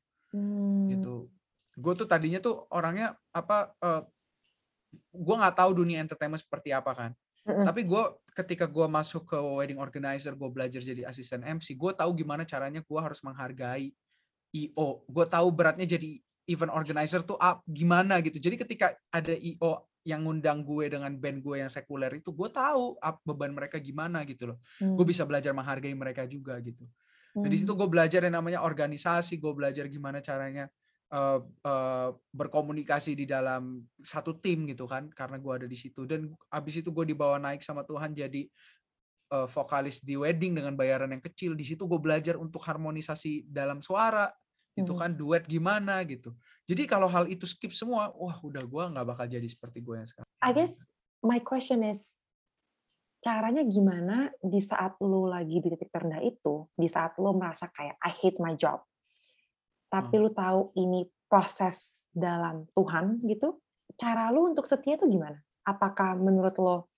[0.90, 1.30] Gitu.
[1.78, 4.04] Gue tuh tadinya tuh orangnya apa uh, eh,
[5.14, 7.14] gue nggak tahu dunia entertainment seperti apa kan.
[7.40, 7.66] Mm-hmm.
[7.72, 8.04] tapi gue
[8.36, 12.84] ketika gue masuk ke wedding organizer gue belajar jadi asisten MC gue tahu gimana caranya
[12.84, 13.96] gue harus menghargai
[14.52, 18.42] IO gue tahu beratnya jadi event organizer tuh up gimana gitu.
[18.42, 22.98] Jadi ketika ada IO yang ngundang gue dengan band gue yang sekuler itu gue tahu
[22.98, 24.98] up beban mereka gimana gitu loh mm.
[24.98, 26.84] gue bisa belajar menghargai mereka juga gitu
[27.38, 27.46] mm.
[27.46, 30.66] nah, di situ gue belajar yang namanya organisasi gue belajar gimana caranya
[31.14, 36.34] uh, uh, berkomunikasi di dalam satu tim gitu kan karena gue ada di situ dan
[36.50, 38.50] abis itu gue dibawa naik sama Tuhan jadi
[39.34, 43.82] uh, vokalis di wedding dengan bayaran yang kecil di situ gue belajar untuk harmonisasi dalam
[43.82, 44.30] suara
[44.80, 45.02] itu hmm.
[45.02, 49.26] kan duet gimana gitu jadi kalau hal itu skip semua wah udah gue nggak bakal
[49.28, 50.74] jadi seperti gue yang sekarang I guess
[51.24, 52.16] my question is
[53.20, 58.00] caranya gimana di saat lo lagi di titik terendah itu di saat lo merasa kayak
[58.00, 58.80] I hate my job
[59.90, 60.24] tapi hmm.
[60.24, 63.62] lu tahu ini proses dalam Tuhan gitu,
[63.98, 65.38] cara lu untuk setia itu gimana?
[65.66, 66.90] Apakah menurut lo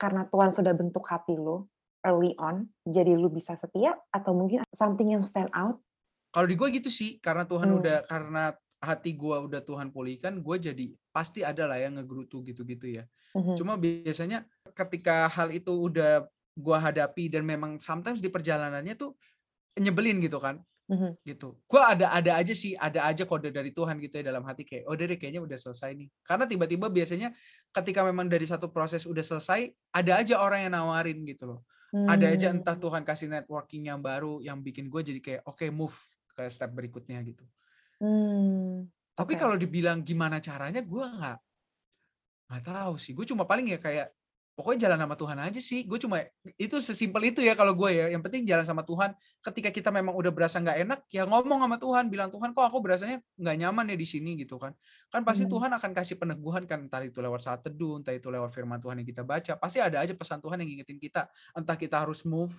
[0.00, 1.68] karena Tuhan sudah bentuk hati lo
[2.04, 5.80] early on, jadi lu bisa setia atau mungkin something yang stand out?
[6.38, 7.78] Kalau di gue gitu sih, karena Tuhan hmm.
[7.82, 12.94] udah karena hati gue udah Tuhan pulihkan, gue jadi pasti ada lah yang ngegerutu gitu-gitu
[12.94, 13.10] ya.
[13.34, 13.58] Hmm.
[13.58, 19.18] Cuma biasanya ketika hal itu udah gue hadapi dan memang sometimes di perjalanannya tuh
[19.82, 21.58] nyebelin gitu kan hmm gitu.
[21.66, 24.86] Gue ada ada aja sih, ada aja kode dari Tuhan gitu ya dalam hati kayak,
[24.86, 26.08] oh dari kayaknya udah selesai nih.
[26.22, 27.34] Karena tiba-tiba biasanya
[27.74, 31.60] ketika memang dari satu proses udah selesai, ada aja orang yang nawarin gitu loh.
[31.90, 32.08] Hmm.
[32.08, 32.84] Ada aja entah hmm.
[32.86, 35.98] Tuhan kasih networking yang baru yang bikin gue jadi kayak, oke okay, move
[36.38, 37.42] ke step berikutnya gitu.
[37.98, 38.86] Hmm.
[39.18, 39.40] Tapi okay.
[39.42, 41.38] kalau dibilang gimana caranya, gue nggak
[42.46, 43.10] nggak tahu sih.
[43.18, 44.14] Gue cuma paling ya kayak
[44.58, 45.86] pokoknya jalan sama Tuhan aja sih.
[45.86, 46.18] Gue cuma
[46.58, 48.10] itu sesimpel itu ya kalau gue ya.
[48.10, 49.14] Yang penting jalan sama Tuhan.
[49.38, 52.82] Ketika kita memang udah berasa nggak enak, ya ngomong sama Tuhan, bilang Tuhan kok aku
[52.82, 54.74] berasanya nggak nyaman ya di sini gitu kan.
[55.14, 55.54] Kan pasti hmm.
[55.54, 58.98] Tuhan akan kasih peneguhan kan entah itu lewat saat teduh, entah itu lewat firman Tuhan
[58.98, 59.54] yang kita baca.
[59.62, 61.30] Pasti ada aja pesan Tuhan yang ngingetin kita.
[61.54, 62.50] Entah kita harus move,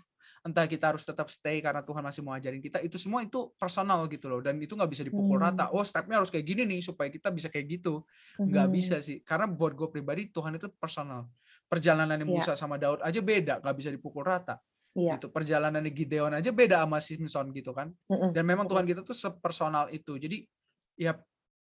[0.48, 2.80] entah kita harus tetap stay karena Tuhan masih mau ajarin kita.
[2.80, 4.40] Itu semua itu personal gitu loh.
[4.40, 5.52] Dan itu nggak bisa dipukul hmm.
[5.52, 5.68] rata.
[5.76, 8.08] Oh stepnya harus kayak gini nih supaya kita bisa kayak gitu.
[8.40, 8.76] Nggak hmm.
[8.80, 9.20] bisa sih.
[9.20, 11.28] Karena buat gue pribadi Tuhan itu personal
[11.70, 12.26] perjalanan iya.
[12.26, 12.60] Musa yeah.
[12.60, 14.58] sama Daud aja beda, nggak bisa dipukul rata.
[14.98, 15.16] Yeah.
[15.16, 15.30] Gitu.
[15.30, 17.94] Perjalanan Gideon aja beda sama Simpson gitu kan.
[18.10, 18.30] Mm -mm.
[18.34, 20.18] Dan memang Tuhan kita tuh sepersonal itu.
[20.18, 20.44] Jadi
[20.98, 21.14] ya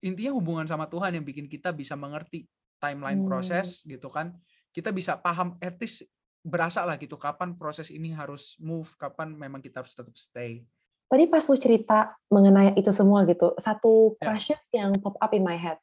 [0.00, 2.46] intinya hubungan sama Tuhan yang bikin kita bisa mengerti
[2.78, 3.28] timeline Hmm.
[3.28, 4.32] proses gitu kan.
[4.70, 6.06] Kita bisa paham etis
[6.46, 10.62] berasa lah gitu kapan proses ini harus move, kapan memang kita harus tetap stay.
[11.06, 14.30] Tadi pas lu cerita mengenai itu semua gitu, satu Ya.
[14.34, 15.78] questions yang pop up in my head.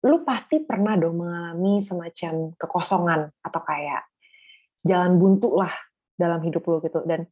[0.00, 4.08] Lu pasti pernah dong mengalami semacam kekosongan atau kayak
[4.80, 5.72] jalan buntu lah
[6.16, 7.04] dalam hidup lu gitu.
[7.04, 7.28] Dan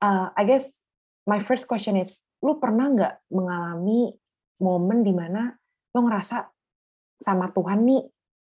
[0.00, 0.80] uh, I guess
[1.28, 4.16] my first question is, lu pernah nggak mengalami
[4.60, 5.52] momen di mana
[5.92, 6.48] lu ngerasa
[7.20, 8.02] sama Tuhan nih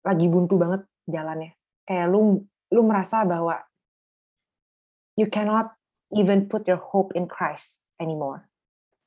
[0.05, 1.53] lagi buntu banget jalannya?
[1.85, 3.61] Kayak lu lu merasa bahwa
[5.17, 5.73] you cannot
[6.13, 8.49] even put your hope in Christ anymore.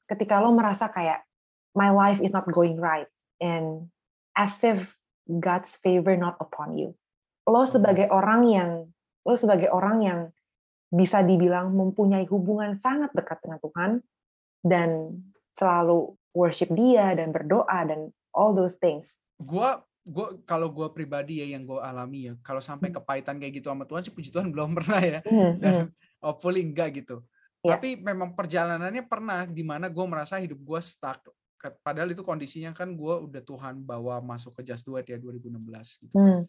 [0.07, 1.27] Ketika lo merasa kayak
[1.75, 3.09] my life is not going right
[3.43, 3.91] and
[4.37, 4.97] as if
[5.29, 6.97] God's favor not upon you.
[7.47, 8.71] Lo sebagai orang yang
[9.23, 10.21] lo sebagai orang yang
[10.93, 13.91] bisa dibilang mempunyai hubungan sangat dekat dengan Tuhan
[14.61, 14.89] dan
[15.57, 19.25] selalu worship Dia dan berdoa dan all those things.
[19.41, 23.01] Gua gua kalau gua pribadi ya yang gua alami ya, kalau sampai Hmm.
[23.01, 25.21] kepahitan kayak gitu sama Tuhan sih puji Tuhan belum pernah ya.
[25.25, 25.89] Hmm, Dan hmm.
[26.21, 27.25] hopefully enggak gitu.
[27.63, 27.79] Ya.
[27.79, 31.23] Tapi memang perjalanannya pernah di mana gue merasa hidup gue stuck.
[31.71, 36.03] Padahal itu kondisinya kan gue udah Tuhan bawa masuk ke Just Do It ya 2016
[36.03, 36.15] gitu.
[36.19, 36.43] Hmm,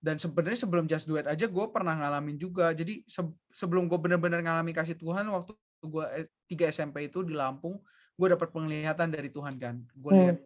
[0.00, 2.72] Dan sebenarnya sebelum Just Do It aja gue pernah ngalamin juga.
[2.72, 5.52] Jadi se- sebelum gue benar-benar ngalami kasih Tuhan waktu
[5.84, 6.04] gue
[6.48, 7.76] 3 SMP itu di Lampung,
[8.16, 9.76] gue dapat penglihatan dari Tuhan kan.
[9.92, 10.20] Gue Hmm.
[10.24, 10.38] lihat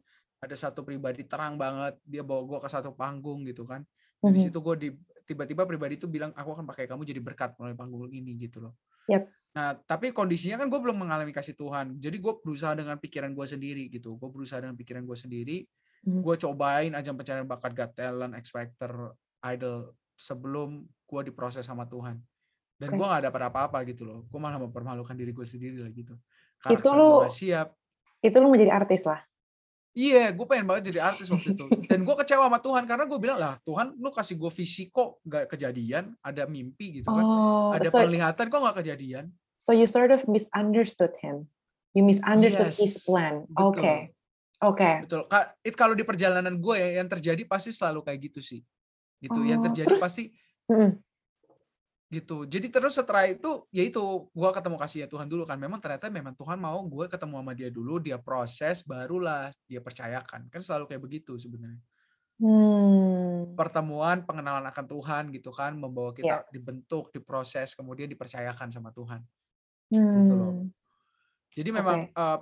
[0.43, 3.87] ada satu pribadi terang banget, dia bawa gue ke satu panggung gitu kan.
[4.19, 4.47] Dan di mhm.
[4.51, 4.89] situ gue di
[5.25, 8.75] tiba-tiba pribadi itu bilang aku akan pakai kamu jadi berkat melalui panggung ini gitu loh.
[9.09, 9.29] Yap.
[9.55, 13.47] Nah tapi kondisinya kan gue belum mengalami kasih Tuhan, jadi gue berusaha dengan pikiran gue
[13.47, 14.19] sendiri gitu.
[14.19, 15.57] Gue berusaha dengan pikiran gue sendiri.
[16.05, 16.21] Mhm.
[16.21, 19.15] Gue cobain ajang pencarian bakat Got Talent, X Factor,
[19.47, 22.21] Idol sebelum gue diproses sama Tuhan.
[22.75, 22.99] Dan Oke.
[22.99, 24.27] gue gak dapat apa-apa gitu loh.
[24.27, 26.19] Gue malah mempermalukan diri gue sendiri lah gitu.
[26.67, 27.69] Itu Karakter lu- gue gak siap.
[28.19, 29.21] Itu lo menjadi artis lah.
[29.95, 31.67] Iya, gue pengen banget jadi artis waktu itu.
[31.87, 35.23] Dan gue kecewa sama Tuhan karena gue bilang lah Tuhan, lu kasih gue visi kok
[35.23, 39.31] gak kejadian, ada mimpi gitu kan, Oh, ada so, penglihatan kok gak kejadian.
[39.55, 41.47] so you sort of misunderstood him.
[41.95, 43.47] You misunderstood his Yes, plan.
[43.47, 43.71] betul.
[43.71, 43.95] Oke.
[44.61, 44.91] Oke.
[45.07, 45.23] Betul.
[45.25, 48.61] Ka- it- Kalau di perjalanan gue ya, yang terjadi pasti selalu kayak gitu sih.
[49.23, 49.41] Gitu.
[49.47, 50.29] yang Oh, terjadi terus- pasti
[50.69, 50.91] Mm-mm.
[52.15, 52.47] Gitu.
[52.47, 55.59] Jadi terus setelah itu, ya itu gue ketemu kasih ya Tuhan dulu kan.
[55.59, 60.47] Memang ternyata memang Tuhan mau gue ketemu sama dia dulu, dia proses, barulah dia percayakan.
[60.49, 61.83] Kan selalu kayak begitu sebenarnya.
[62.39, 63.55] Hmm.
[63.55, 66.51] Pertemuan, pengenalan akan Tuhan gitu kan, membawa kita Ya.
[66.51, 69.23] dibentuk, diproses, kemudian dipercayakan sama Tuhan.
[69.91, 70.31] Hmm.
[70.31, 70.55] loh.
[71.55, 72.39] Jadi memang eh,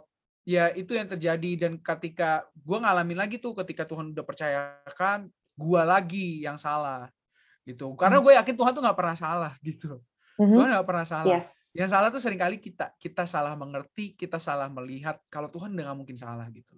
[0.49, 5.83] ya itu yang terjadi dan ketika gue ngalamin lagi tuh ketika Tuhan udah percayakan, gue
[5.85, 7.13] lagi yang salah
[7.63, 7.95] gitu.
[7.95, 8.25] Karena Hmm.
[8.27, 10.03] gue yakin Tuhan tuh nggak pernah salah gitu.
[10.41, 10.55] Mhm.
[10.57, 11.39] Tuhan nggak pernah salah.
[11.39, 11.49] Yes.
[11.73, 15.21] Yang salah tuh sering kali kita, kita salah mengerti, kita salah melihat.
[15.29, 16.77] Kalau Tuhan udah nggak mungkin salah gitu.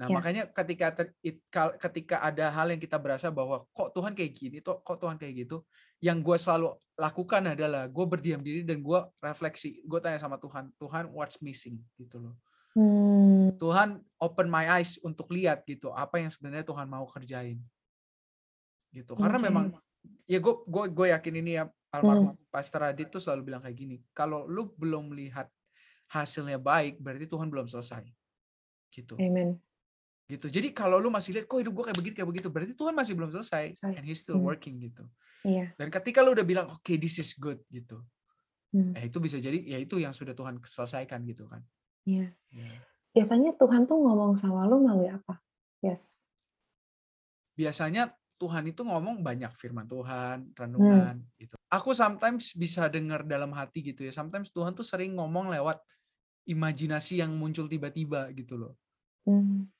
[0.00, 0.14] Nah Ya.
[0.16, 4.32] makanya ketika ter- it- kal- ketika ada hal yang kita berasa bahwa kok Tuhan kayak
[4.32, 5.60] gini, tuh kok Tuhan kayak gitu,
[6.00, 10.72] yang gue selalu lakukan adalah gue berdiam diri dan gue refleksi, gue tanya sama Tuhan,
[10.80, 12.34] Tuhan what's missing gitu loh.
[12.72, 13.52] Hmm.
[13.60, 17.60] Tuhan open my eyes untuk lihat gitu apa yang sebenarnya Tuhan mau kerjain
[18.90, 19.12] gitu.
[19.14, 19.46] Karena Oke.
[19.46, 19.66] memang
[20.24, 23.96] ya gue gue gue yakin ini ya almarhum Pastor Adit tuh selalu bilang kayak gini,
[24.14, 25.50] kalau lu belum melihat
[26.06, 28.06] hasilnya baik, berarti Tuhan belum selesai.
[28.90, 29.14] Gitu.
[29.18, 29.58] Amen.
[30.26, 30.46] Gitu.
[30.46, 33.14] Jadi kalau lu masih lihat kok hidup gue kayak begini kayak begitu, berarti Tuhan masih
[33.18, 33.94] belum selesai Selesai.
[33.98, 34.46] and he's still Hmm.
[34.46, 35.02] working gitu.
[35.42, 35.74] Iya.
[35.74, 37.98] Dan ketika lu udah bilang oke this is good gitu.
[38.70, 38.94] Hmm.
[38.94, 41.62] Eh itu bisa jadi ya itu yang sudah Tuhan selesaikan gitu kan.
[42.06, 42.30] Iya.
[42.54, 42.70] Ya.
[43.10, 45.42] Biasanya Tuhan tuh ngomong sama lu melalui apa?
[45.82, 46.22] Yes.
[47.52, 50.38] biasanya Tuhan itu ngomong banyak firman Tuhan,
[50.76, 51.10] Hmm.
[51.10, 51.54] renungan gitu.
[51.70, 54.12] Aku sometimes bisa dengar dalam hati gitu ya.
[54.14, 55.78] Sometimes Tuhan tuh sering ngomong lewat
[56.48, 58.74] imajinasi yang muncul tiba-tiba gitu loh.
[59.26, 59.70] Hmm.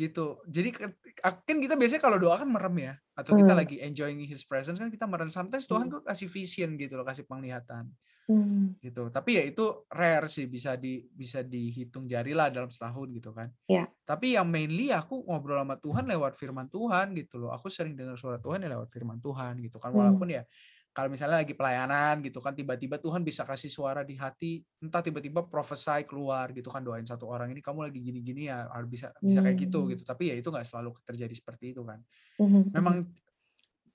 [0.00, 0.26] Gitu.
[0.48, 3.60] Jadi kan kita biasanya kalau doa kan merem ya atau kita Hmm.
[3.60, 5.28] lagi enjoying his presence kan kita merem.
[5.28, 5.92] Sometimes Tuhan Hmm.
[5.92, 7.92] tuh kasih vision gitu loh, kasih penglihatan
[8.28, 8.80] Hmm.
[8.80, 9.12] gitu.
[9.12, 13.52] Tapi ya itu rare sih bisa di bisa dihitung jari lah dalam setahun gitu kan.
[13.68, 13.92] Iya.
[14.08, 17.52] Tapi yang mainly aku ngobrol sama Tuhan lewat firman Tuhan gitu loh.
[17.54, 19.92] Aku sering dengar suara Tuhan ya lewat firman Tuhan gitu kan.
[19.92, 19.98] Hmm.
[20.00, 20.42] Walaupun ya
[20.90, 25.46] kalau misalnya lagi pelayanan gitu kan tiba-tiba Tuhan bisa kasih suara di hati, entah tiba-tiba
[25.46, 29.38] prophesy keluar gitu kan doain satu orang ini kamu lagi gini-gini ya harus bisa bisa
[29.38, 29.90] kayak gitu Hmm.
[29.94, 30.02] gitu.
[30.02, 32.02] Tapi ya itu nggak selalu terjadi seperti itu kan
[32.36, 33.06] Mhm, memang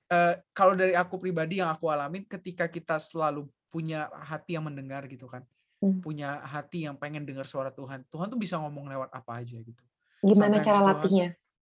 [0.08, 5.03] eh, kalau dari aku pribadi yang aku alamin ketika kita selalu punya hati yang mendengar
[5.10, 5.43] gitu kan
[5.84, 5.99] Hmm.
[5.99, 9.84] punya hati yang pengen dengar suara Tuhan Tuhan tuh bisa ngomong lewat apa aja gitu
[10.23, 11.27] Gimana Sometimes cara Tuhan- latihnya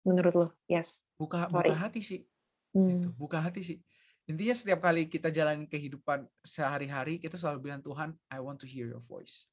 [0.07, 0.47] menurut lo?
[0.71, 1.03] Yes.
[1.19, 1.75] buka Sorry.
[1.75, 2.21] buka hati sih
[2.71, 2.89] Hmm.
[2.95, 3.79] gitu buka hati sih
[4.29, 8.85] intinya setiap kali kita jalan kehidupan sehari-hari kita selalu bilang Tuhan I want to hear
[8.89, 9.49] your voice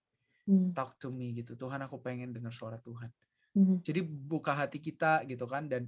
[0.46, 0.78] Hmm.
[0.78, 3.10] talk to me gitu Tuhan aku pengen dengar suara Tuhan
[3.56, 3.82] Mhm.
[3.88, 5.88] Jadi buka hati kita gitu kan dan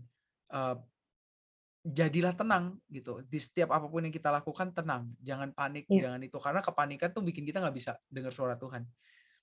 [0.49, 0.79] uh,
[1.85, 6.09] jadilah tenang gitu di setiap apa pun yang kita lakukan tenang jangan panik Iya.
[6.09, 8.83] jangan itu karena kepanikan tuh bikin kita nggak bisa dengar suara Tuhan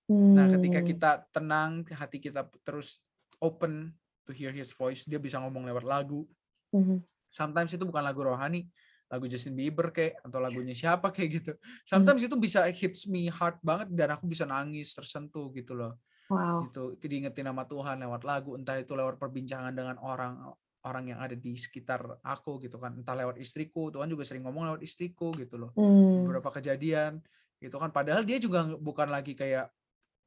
[0.09, 0.89] nah ketika Mmm.
[0.91, 3.01] kita tenang hati kita terus
[3.39, 3.95] open
[4.27, 6.27] to hear His voice dia bisa ngomong lewat lagu
[6.75, 7.01] Mhm.
[7.31, 8.67] sometimes itu bukan lagu rohani
[9.15, 11.87] lagu Justin Bieber kayak atau lagunya siapa kayak gitu Mmm.
[11.87, 15.95] sometimes itu bisa hits me hard banget dan aku bisa nangis tersentuh gitu loh
[16.33, 16.73] Wow.
[16.73, 21.37] gitu diingetin nama Tuhan lewat lagu entah itu lewat perbincangan dengan orang orang yang ada
[21.37, 25.61] di sekitar aku gitu kan entah lewat istriku Tuhan juga sering ngomong lewat istriku gitu
[25.61, 26.25] loh Mmm.
[26.25, 27.21] beberapa kejadian
[27.61, 29.69] gitu kan padahal dia juga bukan lagi kayak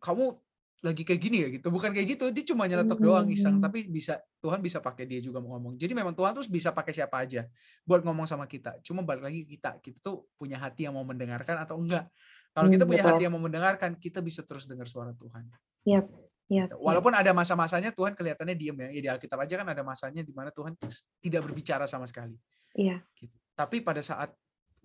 [0.02, 0.38] kamu
[0.86, 3.66] lagi kayak gini ya gitu bukan kayak gitu dia cuma nyeletuk doang iseng Mmm.
[3.66, 6.94] tapi bisa Tuhan bisa pakai dia juga mau ngomong jadi memang Tuhan tuh bisa pakai
[6.94, 7.50] siapa aja
[7.82, 11.58] buat ngomong sama kita cuma balik lagi kita kita tuh punya hati yang mau mendengarkan
[11.66, 12.06] atau enggak
[12.54, 15.50] kalau kita Mmm, punya hati yang mau mendengarkan kita bisa terus dengar suara Tuhan
[15.88, 16.06] Yap
[16.48, 16.80] yap Gitu.
[16.80, 18.88] Walaupun ada masa-masanya Tuhan kelihatannya diem ya.
[18.88, 20.80] Ya di Alkitab aja kan ada masanya di mana Tuhan
[21.20, 22.40] tidak berbicara sama sekali.
[22.72, 23.04] Iya.
[23.12, 23.36] Gitu.
[23.52, 24.32] Tapi pada saat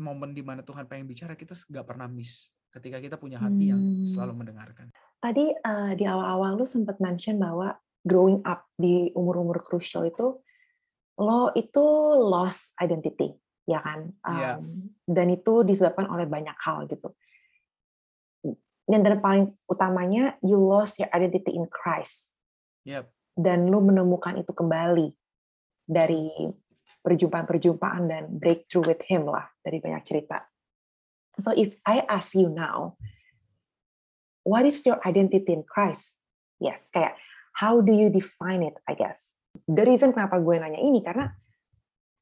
[0.01, 2.51] momen di mana Tuhan pengen bicara, kita nggak pernah miss.
[2.73, 4.91] Ketika kita punya hati yang selalu mendengarkan.
[5.23, 10.43] Tadi, eee, di awal-awal lu sempat mention bahwa growing up di umur-umur krusial itu,
[11.23, 11.85] lo itu
[12.19, 13.31] lost identity,
[13.63, 14.11] ya kan?
[14.27, 14.59] Iya.
[14.59, 17.15] Mmm, dan itu disebabkan oleh banyak hal gitu.
[18.83, 22.35] Dan dan paling utamanya you lost your identity in Christ.
[22.83, 23.07] Yap.
[23.39, 25.15] Dan lu menemukan itu kembali
[25.87, 26.29] dari
[27.07, 30.51] perjumpaan-perjumpaan dan breakthrough with him lah dari banyak cerita.
[31.39, 32.99] So if I ask you now,
[34.43, 36.23] what is your identity in Christ?
[36.63, 37.19] Yes, kayak
[37.59, 39.35] how do you define it, I guess.
[39.67, 41.35] The reason kenapa gue nanya ini karena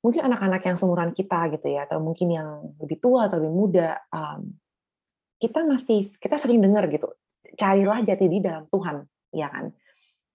[0.01, 2.49] mungkin anak-anak yang seumuran kita gitu ya, atau mungkin yang
[2.81, 4.57] lebih tua atau lebih muda, um,
[5.37, 7.13] kita masih kita sering dengar gitu,
[7.57, 9.05] carilah jati diri dalam Tuhan,
[9.37, 9.73] ya kan?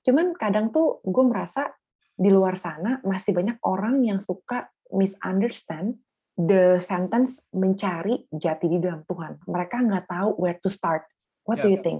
[0.06, 1.74] Cuman kadang tuh gue merasa
[2.16, 6.00] di luar sana masih banyak orang yang suka misunderstand
[6.38, 9.44] the sentence mencari jati diri dalam Tuhan.
[9.50, 11.10] Mereka nggak tahu where to start.
[11.46, 11.78] What do Ya.
[11.78, 12.00] you think?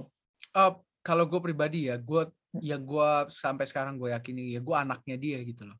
[0.52, 2.26] Uh, kalau gue pribadi ya, gue
[2.58, 5.78] ya gue sampai sekarang gue yakini ya gue anaknya dia gitu loh.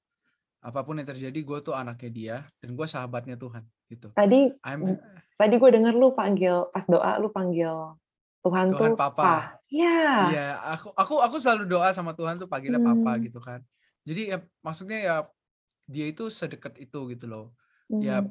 [0.62, 4.10] Apa pun yang terjadi, gue tuh anaknya dia dan gue sahabatnya Tuhan gitu.
[4.14, 4.98] Tadi I'm
[5.36, 7.94] tadi gue denger lu panggil pas doa lu panggil
[8.42, 9.22] Tuhan, Tuhan tuh Papa.
[9.22, 9.36] Pa.
[9.66, 10.30] Ya.
[10.30, 10.46] Iya,
[10.78, 13.22] aku aku aku selalu doa sama Tuhan tuh panggilnya papa Hmm.
[13.26, 13.58] gitu kan.
[14.06, 15.16] Jadi ya maksudnya ya
[15.86, 17.50] dia itu sedekat itu gitu loh.
[17.90, 18.30] Ya Hmm.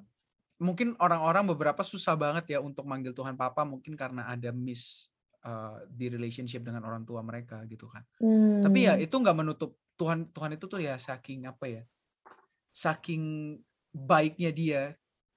[0.55, 5.11] mungkin orang-orang beberapa susah banget ya untuk manggil Tuhan papa mungkin karena ada miss
[5.45, 8.01] uh, di relationship dengan orang tua mereka gitu kan.
[8.59, 9.05] Tapi ya Hmm.
[9.05, 11.83] itu nggak menutup Tuhan Tuhan itu tuh ya saking apa ya?
[12.73, 13.55] Saking
[13.95, 14.81] baiknya dia,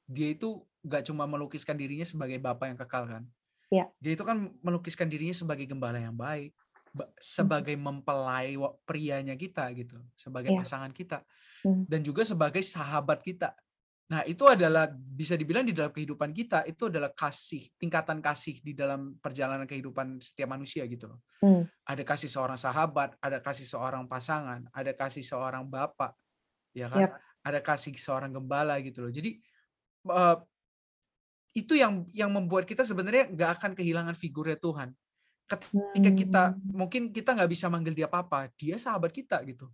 [0.05, 3.23] dia itu nggak cuma melukiskan dirinya sebagai bapak yang kekal kan.
[3.69, 3.87] Iya.
[4.01, 6.57] Dia itu kan melukiskan dirinya sebagai gembala yang baik,
[6.91, 7.15] ba- Hmm.
[7.21, 10.59] sebagai mempelai prianya kita gitu, sebagai Iya.
[10.65, 11.23] pasangan kita,
[11.63, 11.85] Hmm.
[11.87, 13.53] dan juga sebagai sahabat kita.
[14.09, 18.73] Nah itu adalah bisa dibilang di dalam kehidupan kita itu adalah kasih, tingkatan kasih di
[18.73, 21.21] dalam perjalanan kehidupan setiap manusia gitu loh.
[21.45, 21.69] Hmm.
[21.85, 26.17] Ada kasih seorang sahabat, ada kasih seorang pasangan, ada kasih seorang bapak,
[26.73, 27.05] ya kan?
[27.05, 27.13] Yap.
[27.45, 29.13] Ada kasih seorang gembala gitu loh.
[29.13, 29.37] Jadi
[30.09, 30.37] eh,
[31.53, 34.97] itu yang yang membuat kita sebenarnya nggak akan kehilangan figurnya Tuhan.
[35.49, 36.61] Ketika kita Hmm.
[36.77, 39.69] mungkin kita nggak bisa manggil dia papa, dia sahabat kita gitu.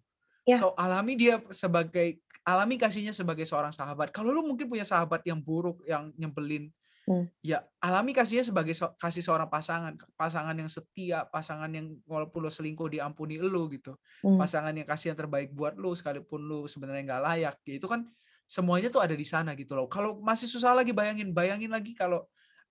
[0.44, 0.60] Ya.
[0.60, 4.12] So alami dia sebagai alami kasihnya sebagai seorang sahabat.
[4.12, 6.68] Kalau lu mungkin punya sahabat yang buruk, yang nyebelin,
[7.04, 7.28] Hmm.
[7.44, 12.48] ya alami kasihnya sebagai so- kasih seorang pasangan, pasangan yang setia, pasangan yang walaupun lo
[12.48, 14.40] selingkuh diampuni lu gitu, Hmm.
[14.40, 18.08] pasangan yang kasih yang terbaik buat lu sekalipun lu sebenarnya nggak layak, ya itu kan
[18.48, 19.84] semuanya tuh ada di sana gitu loh.
[19.88, 22.24] Kalau masih susah lagi bayangin, bayangin lagi kalau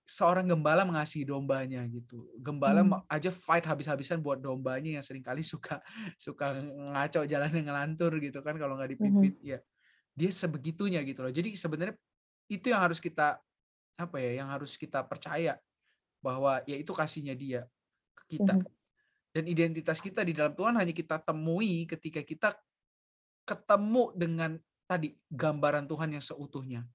[0.04, 2.28] seorang gembala mengasihi dombanya gitu.
[2.44, 3.02] Gembala Hmm.
[3.08, 5.80] aja fight habis-habisan buat dombanya yang sering kali suka
[6.20, 6.60] suka
[6.94, 9.36] ngaco jalannya ngelantur gitu kan kalau nggak dipimpin.
[9.44, 9.60] Ya,
[10.18, 11.34] dia sebegitunya gitu loh.
[11.34, 11.96] Jadi sebenarnya
[12.52, 13.39] itu yang harus kita
[14.00, 15.60] apa ya, yang harus kita percaya
[16.24, 17.68] bahwa ya itu kasihnya dia
[18.16, 18.56] ke kita.
[18.56, 18.68] Mhm.
[19.34, 22.50] Dan identitas kita di dalam Tuhan hanya kita temui ketika kita
[23.44, 24.52] ketemu dengan
[24.88, 26.88] tadi gambaran Tuhan yang seutuhnya.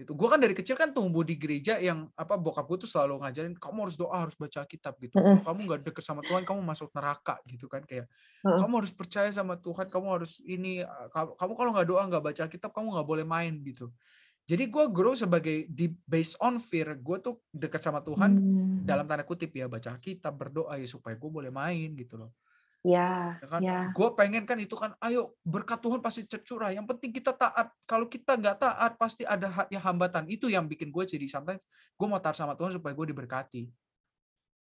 [0.00, 0.16] Gitu.
[0.16, 3.52] Gue kan dari kecil kan tumbuh di gereja yang apa bokap gue tuh selalu ngajarin
[3.60, 5.20] kamu harus doa, harus baca kitab gitu.
[5.20, 8.08] Kalau kamu nggak deket sama Tuhan, kamu masuk neraka gitu kan kayak
[8.44, 8.64] Heeh.
[8.64, 12.44] kamu harus percaya sama Tuhan, kamu harus ini eh, kamu, kalau nggak doa nggak baca
[12.48, 13.92] kitab kamu nggak boleh main gitu.
[14.48, 18.82] Jadi gue grow sebagai di based on fear, gue tuh dekat sama Tuhan Hmm.
[18.82, 22.34] dalam tanda kutip ya baca kitab berdoa ya supaya gue boleh main gitu loh.
[22.80, 23.60] Ya, Ya kan?
[23.60, 23.78] ya.
[23.92, 26.72] Gue pengen kan itu kan, ayo berkat Tuhan pasti tercurah.
[26.72, 27.68] Yang penting kita taat.
[27.84, 30.24] Kalau kita nggak taat pasti ada ya hambatan.
[30.32, 33.62] Itu yang bikin gue jadi sometimes gue mau taat sama Tuhan supaya gue diberkati.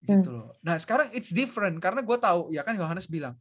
[0.01, 0.43] Gitu Hmm.
[0.43, 0.51] loh.
[0.59, 3.39] Nah sekarang it's different karena gue tahu ya kan Yohanes bilang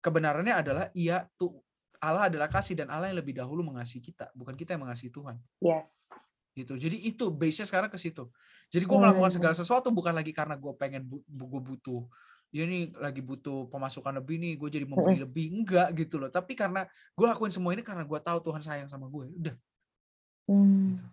[0.00, 1.60] kebenarannya adalah iya tuh
[2.00, 5.36] Allah adalah kasih dan Allah yang lebih dahulu mengasihi kita, bukan kita yang mengasihi Tuhan.
[5.60, 6.08] Yes.
[6.56, 6.72] Gitu.
[6.80, 8.26] Jadi itu base-nya sekarang ke situ.
[8.72, 9.60] Jadi gue melakukan segala hmm.
[9.60, 12.08] sesuatu bukan lagi karena gue pengen gue butuh
[12.50, 16.30] ya ini lagi butuh pemasukan lebih nih, gue jadi memberi lebih enggak gitu loh.
[16.30, 19.30] Tapi karena gue lakuin semua ini karena gue tahu Tuhan sayang sama gue.
[19.30, 19.54] Udah.
[20.50, 20.98] Hmm.
[20.98, 21.06] Gitu.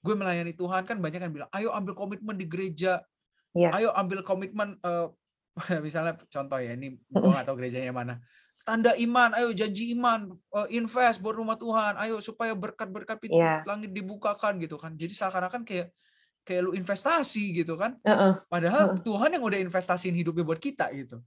[0.00, 3.04] Gue melayani Tuhan kan banyak kan bilang, ayo ambil komitmen di gereja,
[3.52, 3.76] yeah.
[3.76, 5.12] ayo ambil komitmen uh,
[5.84, 8.16] misalnya contoh ya ini gue gak tahu gerejanya mana
[8.64, 13.64] tanda iman, ayo janji iman, uh, invest buat rumah Tuhan, ayo supaya berkat-berkat pintu yeah.
[13.64, 14.94] langit dibukakan gitu kan.
[14.94, 15.92] Jadi seakan-akan kayak
[16.46, 17.96] kayak lu investasi gitu kan.
[18.02, 18.40] Uh-uh.
[18.48, 19.02] Padahal uh-uh.
[19.04, 21.20] Tuhan yang udah investasiin hidupnya buat kita gitu.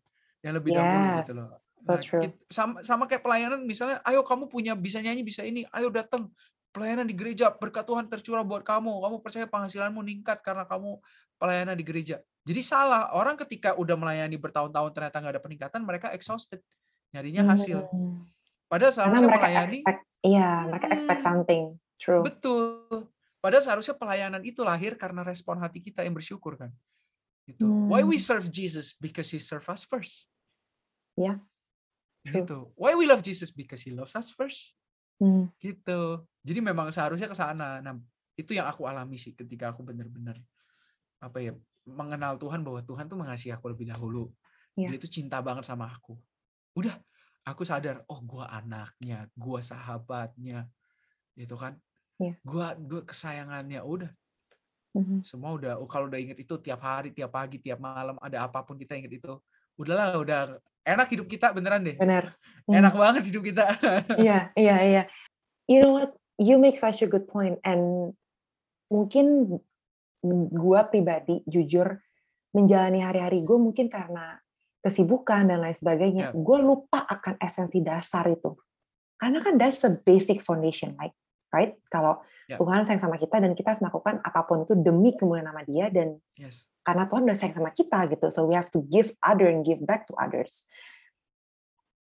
[0.43, 0.77] Yang lebih yes.
[0.77, 1.47] dahulu gitu loh.
[1.83, 2.21] So nah, true.
[2.47, 6.31] sama, sama kayak pelayanan misalnya, ayo kamu punya bisa nyanyi, bisa ini, ayo datang
[6.71, 9.03] pelayanan di gereja, berkat Tuhan tercurah buat kamu.
[9.03, 10.97] Kamu percaya penghasilanmu meningkat karena kamu
[11.35, 12.23] pelayanan di gereja.
[12.43, 16.63] Jadi salah, orang ketika udah melayani bertahun-tahun ternyata nggak ada peningkatan, mereka exhausted
[17.11, 17.83] nyarinya hasil.
[17.91, 18.25] Hmm.
[18.71, 21.27] Padahal seharusnya melayani expect, iya, mereka expect hmm.
[21.27, 21.63] something.
[21.99, 22.23] True.
[22.25, 23.11] Betul.
[23.43, 26.71] Padahal seharusnya pelayanan itu lahir karena respon hati kita yang bersyukur kan.
[27.43, 27.67] Gitu.
[27.67, 27.91] Hmm.
[27.91, 28.23] Why we hmm.
[28.23, 30.31] serve Jesus because he serve us first.
[31.19, 31.43] Ya.
[32.23, 32.39] Yeah.
[32.39, 32.71] Gitu.
[32.79, 34.71] Why we love Jesus because he loves us first.
[35.19, 35.51] Hmm.
[35.59, 36.23] Gitu.
[36.39, 37.83] Jadi memang seharusnya ke sana.
[37.83, 37.99] Nah,
[38.39, 40.39] itu yang aku alami sih ketika aku benar-benar
[41.19, 41.51] apa ya
[41.83, 44.31] mengenal Tuhan bahwa Tuhan tuh mengasihi aku lebih dahulu.
[44.79, 44.95] Yeah.
[44.95, 46.15] Dia itu cinta banget sama aku
[46.73, 46.95] udah
[47.45, 50.65] aku sadar oh gue anaknya gue sahabatnya
[51.37, 51.77] gitu kan
[52.23, 52.35] yeah.
[52.39, 54.11] gue gue kesayangannya udah
[54.95, 55.19] mm-hmm.
[55.27, 58.63] semua udah oh, kalau udah inget itu tiap hari tiap pagi tiap malam ada apa
[58.63, 59.35] pun kita inget itu
[59.75, 60.39] udahlah udah
[60.87, 62.35] enak hidup kita beneran deh bener
[62.69, 63.01] enak mm.
[63.01, 63.65] banget hidup kita
[64.23, 65.03] iya iya iya
[65.67, 68.13] you know what you make such a good point and
[68.87, 69.59] mungkin
[70.49, 71.99] gue pribadi jujur
[72.53, 74.37] menjalani hari-hari gue mungkin karena
[74.83, 76.35] kesibukan dan lain sebagainya, yeah.
[76.35, 78.51] gue lupa akan esensi dasar itu.
[79.15, 81.15] Karena kan that's a basic foundation, like,
[81.53, 81.77] right?
[81.87, 82.57] Kalau yeah.
[82.57, 85.93] Tuhan sayang sama kita dan kita harus melakukan apa pun itu demi kemuliaan nama Dia
[85.93, 86.65] dan yes.
[86.81, 89.79] karena Tuhan udah sayang sama kita gitu, so we have to give other and give
[89.85, 90.65] back to others.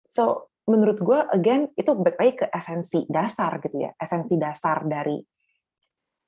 [0.07, 5.19] So menurut gue, again itu balik lagi ke esensi dasar gitu ya, esensi dasar dari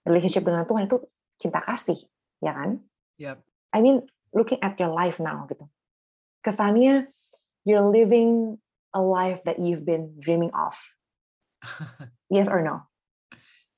[0.02, 0.98] relationship dengan Tuhan itu
[1.38, 1.98] cinta kasih,
[2.42, 2.82] ya kan?
[3.22, 3.38] Yep.
[3.72, 4.02] I mean,
[4.34, 5.64] looking at your life now gitu
[6.46, 7.10] kesannya
[7.66, 8.62] you're living
[8.94, 10.78] a life that you've been dreaming of.
[12.30, 12.86] yes or no?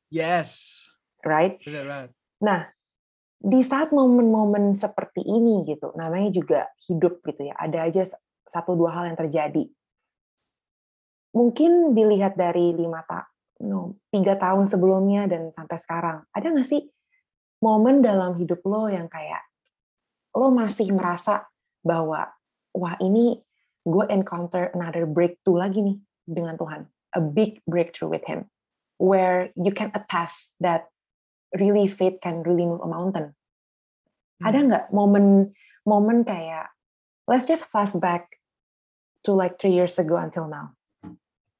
[0.08, 0.84] Yes.
[1.24, 1.60] Right?
[1.64, 2.10] right.
[2.40, 2.70] Nah,
[3.38, 8.08] di saat momen-momen seperti ini gitu, namanya juga hidup gitu ya, ada aja
[8.48, 9.64] satu dua hal yang terjadi.
[11.36, 13.28] Mungkin dilihat dari lima tak,
[13.62, 16.82] no, tiga tahun sebelumnya dan sampai sekarang, ada nggak sih
[17.62, 19.42] momen dalam hidup lo yang kayak
[20.34, 21.46] lo masih merasa
[21.82, 22.30] bahwa
[22.74, 23.42] wah ini
[23.82, 26.86] gue encounter another breakthrough lagi nih dengan Tuhan.
[27.16, 28.46] A big breakthrough with Him.
[28.98, 30.90] Where you can attest that
[31.54, 33.32] really faith can really move a mountain.
[34.42, 34.46] Hmm.
[34.50, 35.54] Ada nggak momen
[35.86, 36.70] momen kayak
[37.30, 38.28] let's just flashback
[39.24, 40.74] to like three years ago until now.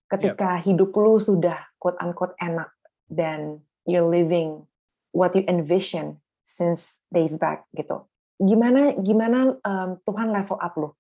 [0.09, 0.65] Ketika yep.
[0.65, 2.73] hidup lu sudah quote unquote enak
[3.13, 4.65] dan you're living
[5.13, 8.09] what you envision since days back gitu.
[8.41, 10.91] Gimana gimana um, Tuhan level up lu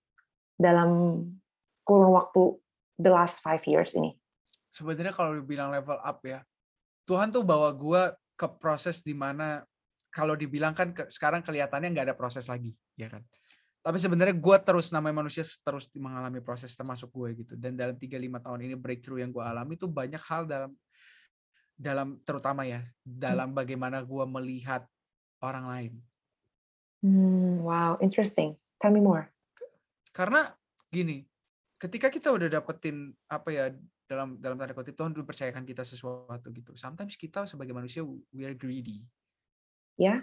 [0.61, 1.22] dalam
[1.88, 2.61] kurun waktu
[3.01, 4.12] the last five years ini?
[4.68, 6.44] Sebenarnya kalau dibilang level up ya,
[7.09, 9.64] Tuhan tuh bawa gue ke proses di mana
[10.12, 13.24] kalau dibilang kan ke, sekarang kelihatannya nggak ada proses lagi, ya kan?
[13.81, 17.54] Tapi sebenarnya gue terus namanya manusia terus mengalami proses termasuk gue gitu.
[17.57, 20.72] Dan dalam 3-5 tahun ini breakthrough yang gue alami itu banyak hal dalam
[21.78, 24.83] dalam terutama ya dalam bagaimana gue melihat
[25.38, 25.92] orang lain.
[27.07, 28.59] Hmm, wow, interesting.
[28.83, 29.31] Tell me more.
[30.11, 30.50] Karena
[30.90, 31.22] gini,
[31.78, 33.64] ketika kita udah dapetin apa ya
[34.09, 36.73] dalam dalam tanda kutip Tuhan dulu percayakan kita sesuatu gitu.
[36.73, 38.01] Sometimes kita sebagai manusia
[38.33, 39.05] we are greedy.
[40.01, 40.18] Ya, yeah,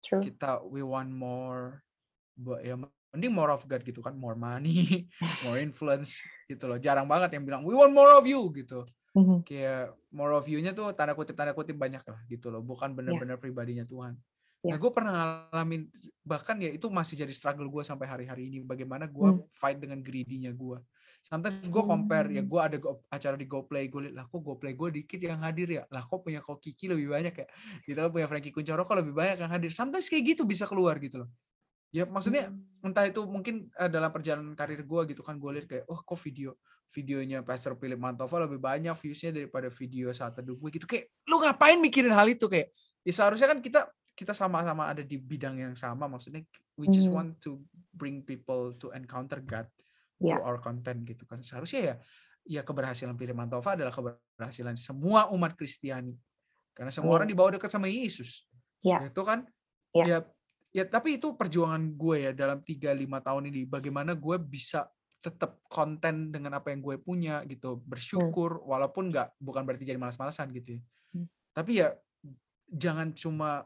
[0.00, 0.24] true.
[0.24, 1.84] Kita we want more,
[2.64, 2.80] ya
[3.12, 5.04] mending more of God gitu kan, more money,
[5.44, 6.80] more influence gitu loh.
[6.80, 8.88] Jarang banget yang bilang we want more of you gitu.
[9.12, 9.38] Mm-hmm.
[9.44, 12.64] Kayak more of you-nya tuh tanda kutip tanda kutip banyak lah gitu loh.
[12.64, 13.44] Bukan benar-benar yeah.
[13.44, 14.16] pribadinya Tuhan.
[14.58, 15.86] Nah, gue pernah ngalamin
[16.26, 19.46] bahkan ya itu masih jadi struggle gue sampai hari-hari ini bagaimana gue hmm.
[19.54, 20.78] fight dengan greedy-nya gue.
[21.22, 22.48] Sometimes gue compare ya hmm.
[22.48, 25.68] gue ada go, acara di GoPlay gue liat lah kok GoPlay gue dikit yang hadir
[25.68, 27.46] ya lah kok punya kok Kiki lebih banyak ya
[27.84, 29.70] gitu punya Frankie Kuncoro kok lebih banyak yang hadir.
[29.74, 31.30] Sometimes kayak gitu bisa keluar gitu loh.
[31.92, 32.84] Ya maksudnya hmm.
[32.84, 36.20] entah itu mungkin uh, dalam perjalanan karir gue gitu kan gue lihat kayak oh kok
[36.20, 36.56] video
[36.92, 41.40] videonya Pastor Philip Mantova lebih banyak viewsnya daripada video saat teduh gue gitu kayak lu
[41.40, 42.72] ngapain mikirin hal itu kayak
[43.04, 43.80] ya seharusnya kan kita
[44.18, 46.42] kita sama-sama ada di bidang yang sama maksudnya
[46.74, 47.16] we just hmm.
[47.16, 47.60] want to
[47.94, 49.68] bring people to encounter God
[50.18, 51.40] Through our content gitu kan.
[51.46, 51.94] Seharusnya ya
[52.48, 56.16] ya keberhasilan Firman Tova adalah keberhasilan semua umat Kristiani.
[56.74, 57.18] Karena semua Amin.
[57.22, 58.46] orang dibawa dekat sama Yesus.
[58.82, 59.06] Ya.
[59.06, 59.46] Itu kan
[59.96, 60.04] Ya.
[60.04, 60.18] ya
[60.68, 64.84] ya tapi itu perjuangan gue ya dalam 3 5 tahun ini bagaimana gue bisa
[65.18, 70.52] tetap konten dengan apa yang gue punya gitu bersyukur walaupun nggak bukan berarti jadi malas-malasan
[70.52, 70.80] gitu ya.
[71.16, 71.26] Hmm.
[71.56, 71.88] Tapi ya
[72.68, 73.64] jangan cuma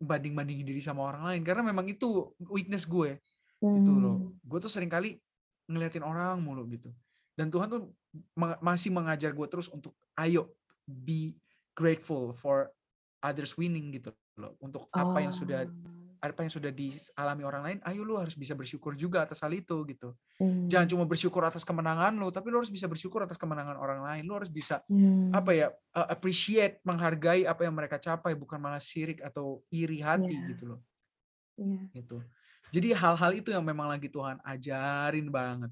[0.00, 3.20] banding-bandingin diri sama orang lain karena memang itu weakness gue
[3.62, 4.16] gitu loh.
[4.18, 4.32] Hmm.
[4.42, 5.20] Gue tuh sering kali
[5.66, 6.90] ngeliatin orang mulu gitu.
[7.32, 7.88] Dan Tuhan tuh
[8.34, 10.52] ma- masih mengajar gue terus untuk ayo
[10.84, 11.32] be
[11.72, 12.68] grateful for
[13.18, 14.56] others winning gitu loh.
[14.58, 16.28] Untuk apa yang sudah Oh.
[16.28, 19.74] apa yang sudah dialami orang lain, ayo lu harus bisa bersyukur juga atas hal itu
[19.90, 20.14] gitu.
[20.38, 20.70] Hmm.
[20.70, 24.22] Jangan cuma bersyukur atas kemenangan lu, tapi lu harus bisa bersyukur atas kemenangan orang lain.
[24.22, 25.34] Lu harus bisa Hmm.
[25.34, 25.66] apa ya
[25.98, 30.46] uh, appreciate, menghargai apa yang mereka capai, bukan malah sirik atau iri hati Iya.
[30.54, 30.80] gitu loh.
[31.58, 31.80] Iya.
[31.90, 32.16] Gitu.
[32.72, 35.70] Jadi hal-hal itu yang memang lagi Tuhan ajarin banget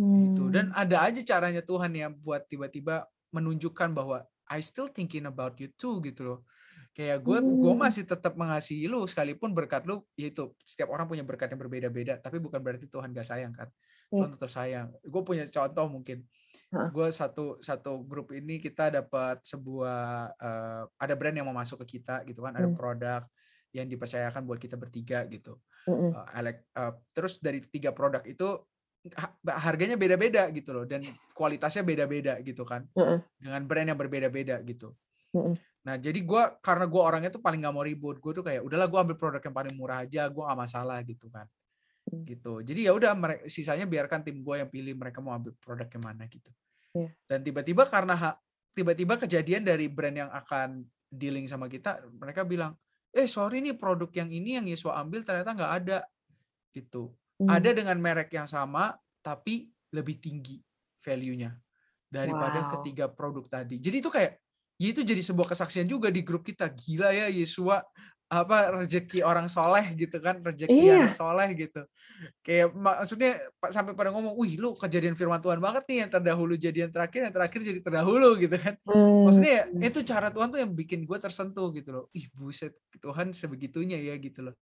[0.00, 0.32] Hmm.
[0.32, 0.48] gitu.
[0.48, 5.68] Dan ada aja caranya Tuhan ya buat tiba-tiba menunjukkan bahwa I still thinking about you
[5.76, 6.38] too gitu loh.
[6.96, 7.80] Kayak gue gue Hmm.
[7.84, 12.40] masih tetap mengasihi lu sekalipun berkat lu yaitu setiap orang punya berkat yang berbeda-beda, tapi
[12.42, 13.68] bukan berarti Tuhan gak sayang kan.
[14.16, 14.34] Tuhan Iya.
[14.34, 14.88] tetap sayang.
[15.06, 16.26] Gue punya contoh mungkin.
[16.90, 22.00] Gue satu satu grup ini kita dapat sebuah eh, ada brand yang mau masuk ke
[22.00, 22.74] kita gitu kan, ada Hmm.
[22.74, 23.22] produk
[23.70, 25.58] yang dipercayakan buat kita bertiga gitu.
[25.86, 26.12] Mm-mm.
[26.12, 28.60] Uh, elek- uh, terus dari tiga produk itu
[29.16, 31.00] ha- harganya beda-beda gitu loh dan
[31.32, 33.22] kualitasnya beda-beda gitu kan Mm-mm.
[33.40, 34.92] dengan brand yang berbeda-beda gitu.
[35.32, 35.54] Mm-mm.
[35.86, 38.90] Nah jadi gua karena gua orangnya tuh paling nggak mau ribut, gue tuh kayak udahlah
[38.90, 41.48] gua ambil produk yang paling murah aja, gua nggak masalah gitu kan.
[42.10, 42.26] Hmm.
[42.26, 42.52] Gitu.
[42.66, 43.16] Jadi ya udah
[43.46, 46.50] sisanya biarkan tim gue yang pilih mereka mau ambil produk yang mana gitu.
[46.96, 47.08] Iya.
[47.28, 48.34] Dan tiba-tiba karena
[48.74, 52.74] tiba-tiba kejadian dari brand yang akan dealing sama kita, mereka bilang,
[53.10, 55.98] eh sorry nih produk yang ini yang Yesua ambil ternyata nggak ada
[56.70, 57.10] gitu.
[57.40, 57.50] Hmm.
[57.50, 60.62] Ada dengan merek yang sama tapi lebih tinggi
[61.02, 61.50] value-nya
[62.06, 62.70] daripada Wow.
[62.78, 63.82] ketiga produk tadi.
[63.82, 64.38] Jadi itu kayak
[64.80, 66.70] ya itu jadi sebuah kesaksian juga di grup kita.
[66.70, 67.82] Gila ya Yesua
[68.30, 71.10] apa rezeki orang soleh gitu kan, rezeki Iya.
[71.10, 71.82] anak soleh gitu.
[72.46, 76.54] Kayak maksudnya pa- sampai pada ngomong, "Wih, lu kejadian firman Tuhan banget nih yang terdahulu
[76.54, 78.78] jadi yang terakhir, yang terakhir jadi terdahulu" gitu kan.
[78.86, 79.26] Hmm.
[79.26, 82.04] Maksudnya ya, itu cara Tuhan tuh yang bikin gue tersentuh gitu loh.
[82.14, 82.70] Ih, buset,
[83.02, 84.54] Tuhan sebegitunya ya gitu loh.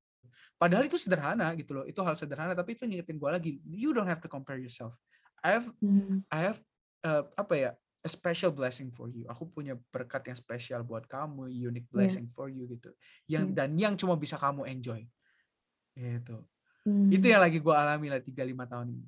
[0.57, 1.85] Padahal itu sederhana gitu loh.
[1.85, 4.97] Itu hal sederhana tapi itu ngingetin gue lagi, you don't have to compare yourself.
[5.45, 6.25] I have Hmm.
[6.33, 6.59] I have
[7.05, 7.71] uh, apa ya?
[8.09, 9.29] A special blessing for you.
[9.29, 11.93] Aku punya berkat yang spesial buat kamu, unique Iya.
[11.93, 12.89] blessing for you gitu.
[13.29, 13.55] Yang Hmm.
[13.55, 15.05] dan yang cuma bisa kamu enjoy.
[15.93, 16.37] Gitu.
[16.89, 17.13] Hmm.
[17.13, 19.07] Itu yang lagi gue alami lah 3 5 tahun ini.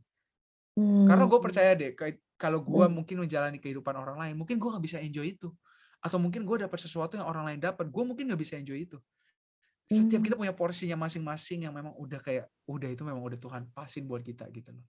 [0.76, 1.06] Hmm.
[1.08, 1.96] Karena gue percaya deh,
[2.36, 2.94] kalau gue Hmm.
[3.00, 5.48] mungkin menjalani kehidupan orang lain, mungkin gue nggak bisa enjoy itu.
[6.00, 8.96] Atau mungkin gue dapat sesuatu yang orang lain dapat, gue mungkin nggak bisa enjoy itu.
[9.90, 10.26] Setiap Hmm.
[10.30, 14.22] kita punya porsinya masing-masing yang memang udah kayak, udah itu memang udah Tuhan pasin buat
[14.22, 14.86] kita gitu loh.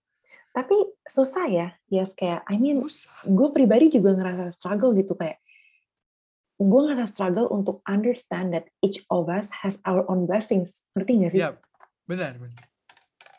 [0.52, 0.76] Tapi
[1.08, 2.84] susah ya, yes kayak I mean
[3.24, 5.40] gue pribadi juga ngerasa struggle gitu kayak
[6.62, 11.32] gue ngerasa struggle untuk understand that each of us has our own blessings ngerti gak
[11.34, 11.42] sih?
[11.42, 11.58] Ya,
[12.06, 12.62] benar, benar.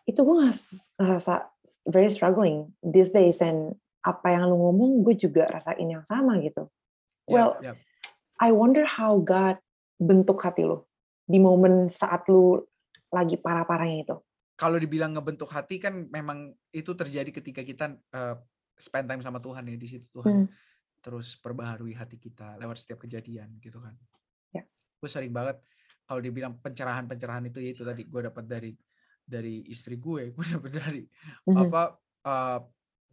[0.09, 1.47] Itu gue ngeras- ngerasa
[1.87, 6.67] very struggling these days and apa yang lu ngomong gue juga rasain yang sama gitu.
[7.31, 7.79] Well, ya.
[8.43, 9.63] I wonder how God
[10.03, 10.83] bentuk hati lu
[11.23, 12.59] di momen saat lu
[13.15, 14.17] lagi parah-parahnya itu.
[14.63, 18.37] Kalau dibilang ngebentuk hati kan memang itu terjadi ketika kita eh,
[18.79, 20.49] spend time sama Tuhan ya di situ Tuhan Hmm.
[21.03, 23.99] terus perbaharui hati kita lewat setiap kejadian gitu kan.
[24.55, 24.63] Ya.
[25.03, 25.59] Gue sering banget
[26.07, 28.71] kalau dibilang pencerahan-pencerahan itu ya itu tadi gue dapat dari
[29.23, 31.03] dari istri gue, gue dapat dari
[31.51, 31.59] Mhm.
[31.59, 31.83] apa
[32.23, 32.59] uh,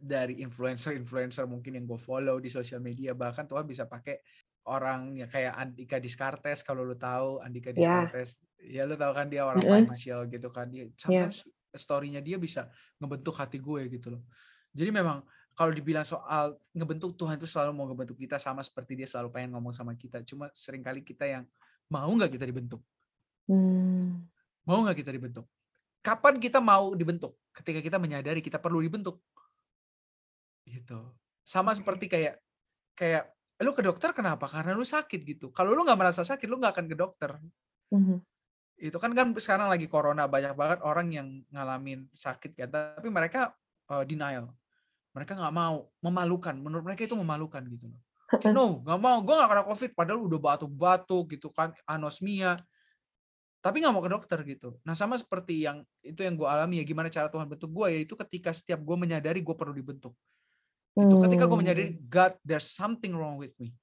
[0.00, 4.22] dari influencer-influencer mungkin yang gue follow di sosial media bahkan Tuhan bisa pakai
[4.70, 8.06] orang yang kayak Andika Diskartes kalau lu tahu Andika Ya.
[8.06, 9.88] Diskartes ya lu tahu kan dia orang Mm-mm.
[9.88, 12.66] financial gitu kan dia sometimes story-nya dia bisa
[12.98, 14.22] ngebentuk hati gue gitu loh.
[14.74, 15.22] Jadi memang
[15.54, 19.54] kalau dibilang soal ngebentuk Tuhan itu selalu mau ngebentuk kita sama seperti dia selalu pengen
[19.58, 20.22] ngomong sama kita.
[20.26, 21.44] Cuma sering kali kita yang
[21.90, 22.82] mau nggak kita dibentuk?
[23.50, 24.30] Hmm.
[24.62, 25.42] mau nggak kita dibentuk?
[26.06, 27.34] Kapan kita mau dibentuk?
[27.50, 29.18] Ketika kita menyadari kita perlu dibentuk.
[30.62, 31.00] Gitu.
[31.42, 32.38] Sama seperti kayak
[32.94, 34.46] kayak lu ke dokter kenapa?
[34.46, 35.50] Karena lu sakit gitu.
[35.50, 37.30] Kalau lu nggak merasa sakit lu nggak akan ke dokter.
[37.90, 38.22] Mhm.
[38.80, 43.52] Itu kan kan sekarang lagi corona banyak banget orang yang ngalamin sakit kan tapi mereka
[43.92, 44.48] uh, denial.
[45.12, 46.56] Mereka nggak mau memalukan.
[46.56, 48.00] Menurut mereka itu memalukan gitu loh.
[48.54, 52.56] No nggak mau gue nggak kena covid padahal udah batuk-batuk gitu kan anosmia.
[53.60, 54.80] Tapi nggak mau ke dokter gitu.
[54.88, 58.16] Nah sama seperti yang itu yang gue alami ya gimana cara Tuhan bentuk gue yaitu
[58.16, 60.16] ketika setiap gue menyadari gue perlu dibentuk.
[60.96, 62.06] Itu ketika gue menyadari Hmm.
[62.08, 63.76] God there's something wrong with me.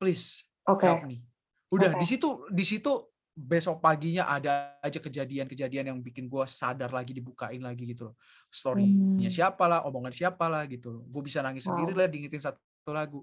[0.00, 0.86] Please Oke.
[0.86, 1.20] help me.
[1.68, 2.00] Udah Oke.
[2.00, 2.94] di situ di situ
[3.38, 8.14] besok paginya ada aja kejadian-kejadian yang bikin gue sadar lagi dibukain lagi gitu loh.
[8.50, 9.36] Story-nya Hmm.
[9.38, 11.02] siapa lah, omongan siapa lah gitu loh.
[11.06, 11.98] Gue bisa nangis sendiri Wow.
[12.02, 13.22] lah diingetin satu lagu.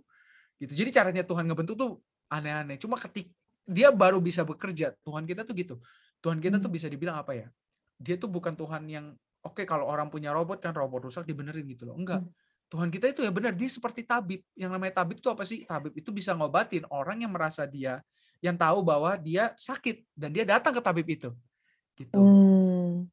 [0.56, 0.72] Gitu.
[0.72, 1.92] Jadi caranya Tuhan ngebentuk tuh
[2.32, 2.80] aneh-aneh.
[2.80, 3.28] Cuma ketik
[3.68, 4.96] dia baru bisa bekerja.
[5.04, 5.76] Tuhan kita tuh gitu.
[6.24, 6.78] Tuhan kita tuh Hmm.
[6.80, 7.48] bisa dibilang apa ya?
[8.00, 9.12] Dia tuh bukan Tuhan yang
[9.44, 12.00] oke kalau orang punya robot kan robot rusak dibenerin gitu loh.
[12.00, 12.24] Enggak.
[12.24, 12.32] Hmm.
[12.72, 14.42] Tuhan kita itu ya benar dia seperti tabib.
[14.56, 15.68] Yang namanya tabib itu apa sih?
[15.68, 18.00] Tabib itu bisa ngobatin orang yang merasa dia
[18.46, 21.34] yang tahu bahwa dia sakit dan dia datang ke tabib itu.
[21.98, 22.14] Gitu.
[22.14, 23.10] Hmm.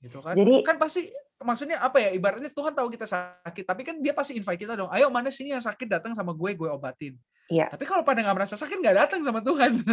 [0.00, 0.32] Gitu kan?
[0.32, 2.16] Jadi- kan pasti maksudnya apa ya?
[2.16, 4.88] Ibaratnya Tuhan tahu kita sakit, tapi kan dia pasti invite kita dong.
[4.88, 7.14] Ayo mana sini yang sakit datang sama gue, gue obatin.
[7.52, 7.68] Iya.
[7.68, 9.84] Tapi kalau pada nggak merasa sakit nggak datang sama Tuhan.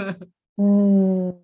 [0.57, 1.37] Hmm.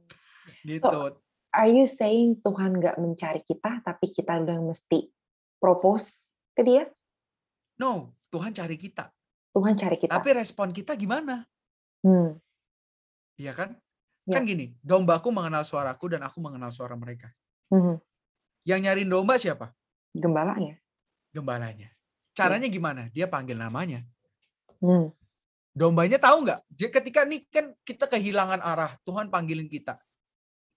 [0.63, 1.21] gitu.
[1.53, 5.13] Are you saying Tuhan nggak mencari kita, tapi kita udah mesti
[5.61, 6.89] propose ke dia?
[7.77, 9.13] No, Tuhan cari kita.
[9.53, 10.17] Tuhan cari kita.
[10.17, 11.45] Tapi respon kita gimana?
[12.01, 12.41] Hmm.
[13.37, 13.75] Iya kan?
[14.23, 14.39] Ya.
[14.39, 17.33] Kan gini, dombaku mengenal suaraku dan aku mengenal suara mereka.
[17.67, 17.99] Hmm.
[18.63, 19.75] Yang nyariin domba siapa?
[20.15, 20.79] Gembalanya.
[21.35, 21.89] Gembalanya.
[22.31, 23.09] Caranya gimana?
[23.11, 24.05] Dia panggil namanya.
[24.79, 25.11] Hmm.
[25.73, 26.59] Dombanya tahu nggak?
[26.69, 29.97] Ketika nih kan kita kehilangan arah, Tuhan panggilin kita.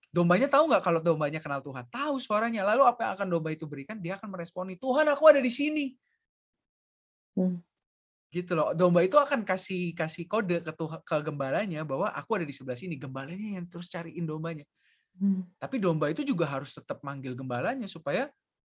[0.09, 1.85] Dombanya tahu nggak kalau dombanya kenal Tuhan?
[1.93, 2.65] Tahu suaranya.
[2.65, 4.01] Lalu apa yang akan domba itu berikan?
[4.01, 5.93] Dia akan meresponi, Tuhan aku ada di sini.
[7.37, 7.61] Hmm.
[8.31, 8.75] Gitu loh.
[8.75, 12.77] Domba itu akan kasih kasih kode ke, Tuhan, ke gembalanya bahwa aku ada di sebelah
[12.77, 12.99] sini.
[12.99, 14.67] Gembalanya yang terus cariin dombanya.
[15.17, 15.49] Hmm.
[15.57, 18.29] Tapi domba itu juga harus tetap manggil gembalanya supaya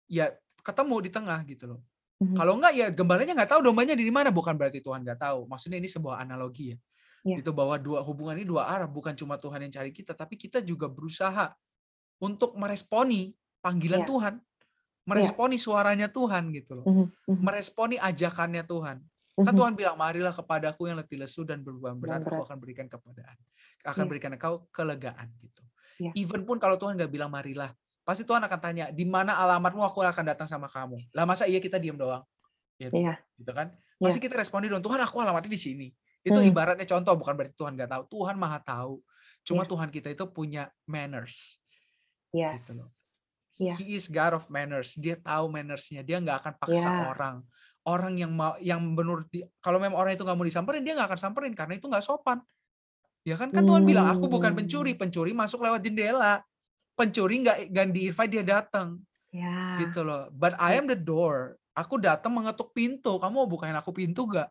[0.06, 0.30] ya
[0.62, 1.80] ketemu di tengah gitu loh.
[2.18, 2.34] Hmm.
[2.34, 5.46] Kalau enggak ya gembalanya nggak tahu dombanya di mana bukan berarti Tuhan nggak tahu.
[5.50, 6.78] Maksudnya ini sebuah analogi ya.
[7.26, 7.42] Iya.
[7.42, 10.62] Itu bahwa dua hubungan ini dua arah bukan cuma Tuhan yang cari kita tapi kita
[10.62, 11.50] juga berusaha
[12.22, 14.08] untuk meresponi panggilan Iya.
[14.10, 14.34] Tuhan,
[15.06, 16.84] meresponi suaranya Tuhan gitu loh.
[16.86, 17.06] Hmm.
[17.26, 17.42] Hmm.
[17.42, 18.98] Meresponi ajakannya Tuhan.
[19.38, 19.58] Kan Hmm.
[19.62, 23.38] Tuhan bilang marilah kepadaku yang letih lesu dan berbeban berat aku akan berikan kepadaan.
[23.86, 24.10] Akan Iya.
[24.10, 25.62] berikan engkau kelegaan gitu.
[25.98, 26.10] Iya.
[26.18, 27.70] Even pun kalau Tuhan nggak bilang marilah,
[28.02, 30.98] pasti Tuhan akan tanya di mana alamatmu aku akan datang sama kamu.
[31.14, 32.26] Lah masa iya kita diam doang?
[32.78, 33.18] Iya.
[33.34, 34.06] gitu kan Iya.
[34.06, 35.90] pasti kita respondi dong Tuhan aku alamatnya di sini
[36.22, 36.46] itu Hmm.
[36.46, 39.02] ibaratnya contoh bukan berarti Tuhan nggak tahu Tuhan maha tahu
[39.42, 39.70] cuma Iya.
[39.74, 41.58] Tuhan kita itu punya manners
[42.30, 42.70] Yes.
[42.70, 42.88] gitu loh
[43.58, 43.74] Iya.
[43.82, 47.10] He is God of manners dia tahu mannersnya dia nggak akan paksa Iya.
[47.10, 47.42] orang
[47.88, 49.24] orang yang mau yang menurut
[49.64, 52.38] kalau memang orang itu nggak mau disamperin dia nggak akan samperin karena itu nggak sopan.
[53.24, 53.48] Ya kan?
[53.48, 54.60] Kan Tuhan bilang aku bukan Hmm.
[54.62, 56.44] pencuri pencuri masuk lewat jendela.
[56.92, 59.00] Pencuri nggak di invite dia datang
[59.32, 59.80] Ya.
[59.80, 60.28] gitu loh.
[60.32, 61.56] But I am the door.
[61.72, 63.16] Aku datang mengetuk pintu.
[63.16, 64.50] Kamu mau bukain aku pintu gak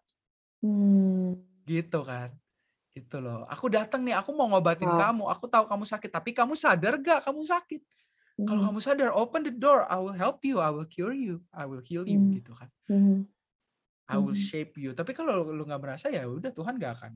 [0.63, 1.35] Hmm.
[1.67, 2.31] gitu kan.
[2.95, 3.43] Gitu loh.
[3.51, 4.97] Aku datang nih aku mau ngobatin Wow.
[4.97, 5.23] kamu.
[5.35, 7.81] Aku tahu kamu sakit tapi kamu sadar gak kamu sakit
[8.45, 8.69] kalau Hmm.
[8.69, 11.81] kamu sadar open the door I will help you I will cure you I will
[11.81, 12.35] heal you Hmm.
[12.37, 13.25] gitu kan Hmm.
[14.07, 14.45] I will Mhm.
[14.45, 17.13] shape you tapi kalau lu nggak merasa ya udah Tuhan gak akan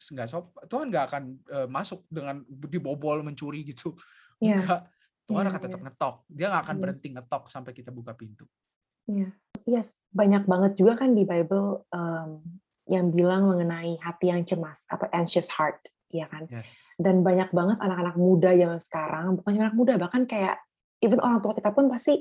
[0.00, 3.92] nggak sop Tuhan nggak akan eh, masuk dengan dibobol mencuri gitu
[4.40, 4.86] enggak
[5.28, 6.82] Tuhan Iya, akan tetap ngetok dia nggak akan Hmm.
[6.86, 8.46] berhenti ngetok sampai kita buka pintu
[9.10, 9.34] Iya,
[9.66, 12.38] yes, banyak banget juga kan di Bible em,
[12.86, 16.46] yang bilang mengenai hati yang cemas atau anxious heart, ya kan?
[16.50, 20.58] yes Dan banyak banget anak-anak muda zaman sekarang, bukan anak muda, bahkan kayak
[21.00, 22.20] even orang tua kita pun pasti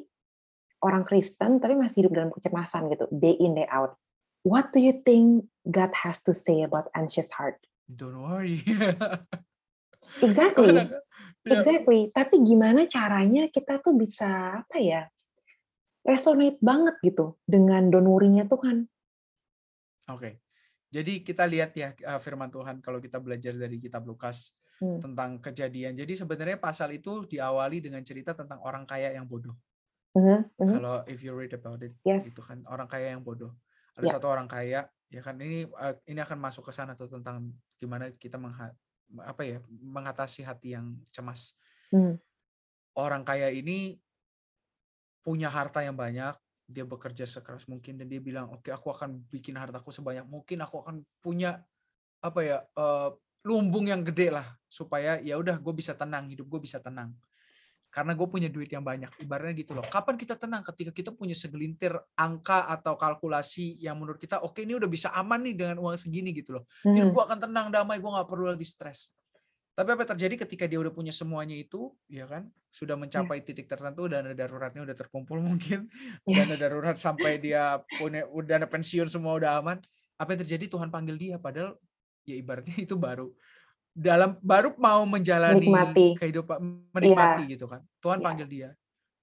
[0.80, 4.00] orang Kristen tapi masih hidup dalam kecemasan gitu, day in day out.
[4.48, 7.60] What do you think God has to say about anxious heart?
[7.90, 8.62] don't worry
[10.24, 10.88] Exactly, ya,
[11.44, 12.08] exactly.
[12.08, 15.12] Tapi gimana caranya kita tuh bisa apa ya?
[16.08, 18.88] Resonate banget gitu dengan don't worry-nya Tuhan.
[20.08, 20.40] Oke.
[20.90, 24.96] Jadi kita lihat ya uh, firman Tuhan kalau kita belajar dari kitab Lukas Hmm.
[25.04, 25.92] tentang kejadian.
[25.92, 29.52] Jadi sebenarnya pasal itu diawali dengan cerita tentang orang kaya yang bodoh.
[30.16, 30.56] Mhm.
[30.56, 32.32] Kalau if you read about it Yes.
[32.32, 33.52] itu kan orang kaya yang bodoh.
[34.00, 34.12] Ada Ya.
[34.16, 38.08] satu orang kaya ya kan ini uh, ini akan masuk ke sana tuh tentang gimana
[38.16, 38.72] kita mengha-
[39.20, 41.60] apa ya mengatasi hati yang cemas.
[41.92, 42.16] Hmm.
[42.96, 44.00] Orang kaya ini
[45.20, 46.40] punya harta yang banyak,
[46.70, 50.86] dia bekerja sekeras mungkin dan dia bilang, "Oke, aku akan bikin hartaku sebanyak mungkin, aku
[50.86, 51.66] akan punya
[52.22, 53.10] apa ya, eh,
[53.48, 57.18] lumbung yang gede lah supaya ya udah gue bisa tenang, hidup gue bisa tenang."
[57.90, 59.10] Karena gue punya duit yang banyak.
[59.18, 59.82] Ibaratnya gitu loh.
[59.82, 60.62] Kapan kita tenang?
[60.62, 65.42] Ketika kita punya segelintir angka atau kalkulasi yang menurut kita, oke ini udah bisa aman
[65.42, 66.70] nih dengan uang segini gitu loh.
[66.86, 67.10] Mhm.
[67.10, 69.10] gue akan tenang, damai, gue nggak perlu lagi stres.
[69.80, 74.12] Tapi apa terjadi ketika dia udah punya semuanya itu, ya kan, sudah mencapai titik tertentu
[74.12, 75.88] dana daruratnya udah terkumpul mungkin,
[76.28, 76.44] Iya.
[76.44, 79.80] dana darurat sampai dia punya dana pensiun semua udah aman.
[80.20, 80.68] Apa yang terjadi?
[80.68, 81.80] Tuhan panggil dia, padahal
[82.28, 83.32] ya ibaratnya itu baru
[83.90, 86.08] dalam baru mau menjalani Menikmati.
[86.20, 86.58] kehidupan
[86.92, 87.52] menikmati Iya.
[87.56, 87.82] gitu kan.
[88.04, 88.26] Tuhan Iya.
[88.28, 88.70] panggil dia.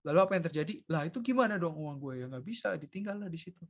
[0.08, 0.74] Lalu apa yang terjadi?
[0.88, 3.60] Lah itu gimana dong uang gue ya nggak bisa ditinggal lah di situ.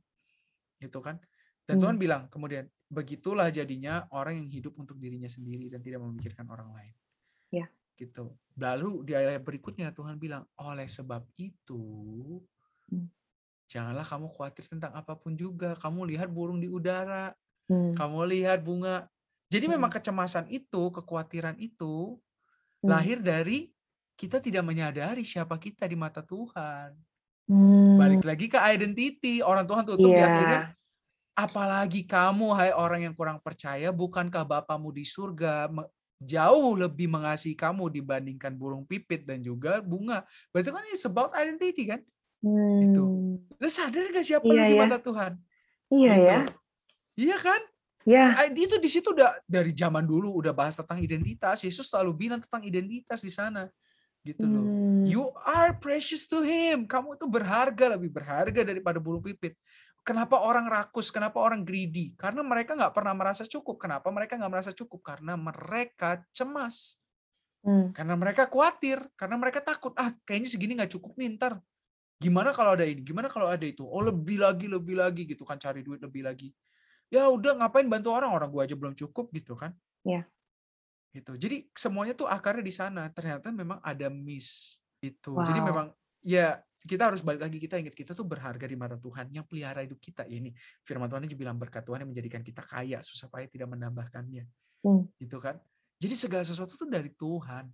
[0.79, 1.19] Gitu kan.
[1.67, 2.01] Dan Tuhan Hmm.
[2.01, 6.93] bilang kemudian begitulah jadinya orang yang hidup untuk dirinya sendiri dan tidak memikirkan orang lain.
[7.51, 7.67] Ya.
[7.95, 8.31] Gitu.
[8.59, 11.83] Lalu di ayat berikutnya Tuhan bilang, oleh sebab itu
[12.87, 13.11] Hmm.
[13.67, 15.75] janganlah kamu khawatir tentang apa pun juga.
[15.75, 17.35] Kamu lihat burung di udara,
[17.67, 17.91] Hmm.
[17.95, 19.11] kamu lihat bunga.
[19.51, 19.97] Jadi memang Hmm.
[19.99, 22.15] kecemasan itu, kekhawatiran itu
[22.83, 22.89] Hmm.
[22.89, 23.71] lahir dari
[24.17, 26.95] kita tidak menyadari siapa kita di mata Tuhan.
[27.47, 27.95] Hmm.
[27.99, 29.39] Balik lagi ke identity.
[29.43, 30.27] Orang Tuhan tutup di Iya.
[30.27, 30.61] akhirnya
[31.37, 35.69] apalagi kamu hai orang yang kurang percaya bukankah Bapamu di surga
[36.17, 41.85] jauh lebih mengasihi kamu dibandingkan burung pipit dan juga bunga berarti kan it's about identity
[41.85, 42.01] kan
[42.81, 43.03] Itu.
[43.05, 43.37] Hmm.
[43.61, 44.81] lu sadar gak siapa Iya lu di ya.
[44.81, 45.33] mata Tuhan
[45.87, 46.25] Iya Gitu.
[46.25, 46.39] ya.
[47.21, 47.61] iya kan
[48.07, 48.31] Ya.
[48.47, 52.63] Itu di situ udah dari zaman dulu udah bahas tentang identitas Yesus selalu bilang tentang
[52.63, 53.67] identitas di sana
[54.25, 55.03] gitu loh Hmm.
[55.07, 56.83] You are precious to him.
[56.83, 59.55] Kamu itu berharga, lebih berharga daripada burung pipit.
[60.07, 61.11] Kenapa orang rakus?
[61.11, 62.15] Kenapa orang greedy?
[62.15, 63.75] Karena mereka nggak pernah merasa cukup.
[63.75, 65.03] Kenapa mereka nggak merasa cukup?
[65.03, 66.95] Karena mereka cemas.
[67.59, 67.91] Hmm.
[67.91, 69.03] Karena mereka khawatir.
[69.19, 69.91] Karena mereka takut.
[69.99, 71.59] Ah, kayaknya segini nggak cukup nih ntar.
[72.23, 73.03] Gimana kalau ada ini?
[73.03, 73.83] Gimana kalau ada itu?
[73.83, 75.59] Oh, lebih lagi, lebih lagi gitu kan.
[75.59, 76.55] Cari duit lebih lagi.
[77.11, 78.31] Ya udah ngapain bantu orang?
[78.31, 79.75] Orang gua aja belum cukup gitu kan.
[80.07, 80.23] Iya.
[81.11, 81.35] Gitu.
[81.35, 83.11] Jadi semuanya tuh akarnya di sana.
[83.11, 85.35] Ternyata memang ada miss itu.
[85.35, 85.67] Jadi Wow.
[85.67, 85.87] memang
[86.23, 89.83] ya kita harus balik lagi kita ingat kita tuh berharga di mata Tuhan yang pelihara
[89.83, 90.23] hidup kita.
[90.25, 90.55] Ya, ini
[90.87, 94.47] firman Tuhan juga bilang berkat Tuhan yang menjadikan kita kaya susah payah tidak menambahkannya.
[94.87, 95.03] Hmm.
[95.19, 95.59] Gitu kan.
[95.99, 97.67] Jadi segala sesuatu tuh dari Tuhan.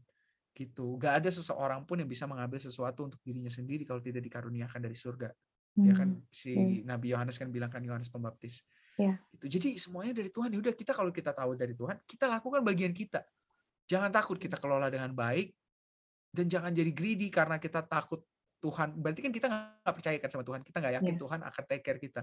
[0.53, 0.86] Gitu.
[1.01, 4.97] Gak ada seseorang pun yang bisa mengambil sesuatu untuk dirinya sendiri kalau tidak dikaruniakan dari
[4.97, 5.30] surga.
[5.74, 6.22] Ya kan Hmm.
[6.30, 6.53] si
[6.86, 8.61] Nabi Yohanes kan bilang kan Yohanes Pembaptis.
[8.97, 9.18] Ya.
[9.34, 9.49] Itu.
[9.49, 10.53] Jadi semuanya dari Tuhan.
[10.53, 13.26] Ya udah kita kalau kita tahu dari Tuhan, kita lakukan bagian kita.
[13.89, 15.53] Jangan takut kita kelola dengan baik
[16.34, 18.26] dan jangan jadi greedy karena kita takut
[18.64, 18.95] Tuhan.
[18.95, 20.61] Berarti kan kita nggak percaya kan sama Tuhan.
[20.64, 21.20] Kita nggak yakin Ya.
[21.20, 22.22] Tuhan akan take care kita.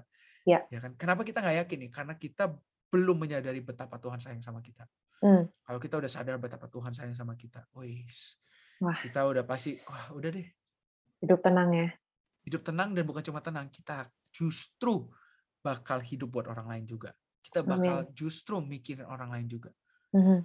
[0.49, 0.65] Ya.
[0.73, 0.97] kan?
[0.97, 1.91] Kenapa kita nggak yakin nih?
[1.93, 2.57] Karena kita
[2.89, 4.89] belum menyadari betapa Tuhan sayang sama kita.
[5.21, 5.45] Hmm.
[5.63, 8.41] Kalau kita udah sadar betapa Tuhan sayang sama kita, wis,
[8.81, 8.97] Wah.
[9.05, 10.49] kita udah pasti, wah udah deh,
[11.21, 11.89] Hidup tenang ya.
[12.41, 15.13] hidup tenang dan bukan cuma tenang, kita justru
[15.61, 17.13] bakal hidup buat orang lain juga.
[17.45, 19.71] Kita bakal justru mikirin orang lain juga.
[20.17, 20.41] Mhm.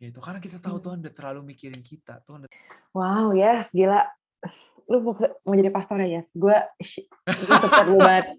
[0.00, 0.18] Gitu.
[0.24, 0.84] Karena kita tahu Hmm.
[0.88, 2.24] Tuhan udah terlalu mikirin kita.
[2.24, 2.50] Tuhan udah
[2.96, 4.08] Wow, yes, gila.
[4.90, 6.28] Lu mau mau jadi pastor ya, yes?
[6.36, 6.56] Gue
[7.24, 8.36] gue support lu banget.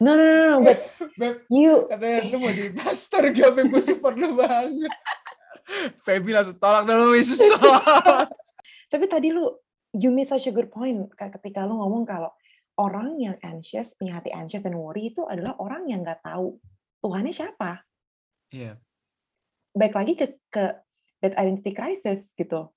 [0.00, 0.78] No, no, no, no, but
[1.16, 4.92] Beb, you, katanya lu mau jadi pastor gak Beb, gue support lu banget.
[6.04, 8.28] Feby langsung tolak dulu, Yesus tolak.
[8.86, 9.50] tapi tadi lu,
[9.96, 12.30] you made such a good point ketika lu ngomong kalau
[12.76, 16.60] orang yang anxious, punya hati anxious dan worry itu adalah orang yang nggak tahu
[17.00, 17.80] Tuhannya siapa.
[18.52, 18.80] Iya,
[19.76, 20.64] Baik lagi ke, ke
[21.20, 22.72] that identity crisis gitu.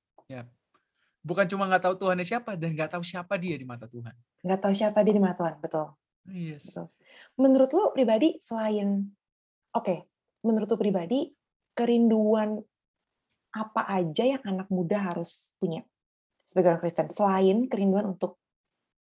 [1.20, 4.16] Bukan cuma nggak tahu Tuhannya siapa dan nggak tahu siapa dia di mata Tuhan.
[4.46, 5.88] Nggak tahu siapa dia di mata Tuhan, betul.
[6.30, 6.70] Yes.
[6.70, 6.88] Betul.
[7.40, 9.08] Menurut lu pribadi selain,
[9.74, 9.96] oke,
[10.46, 11.20] menurut lu pribadi
[11.74, 12.60] kerinduan
[13.50, 15.82] apa aja yang anak muda harus punya
[16.46, 18.38] sebagai orang Kristen selain kerinduan untuk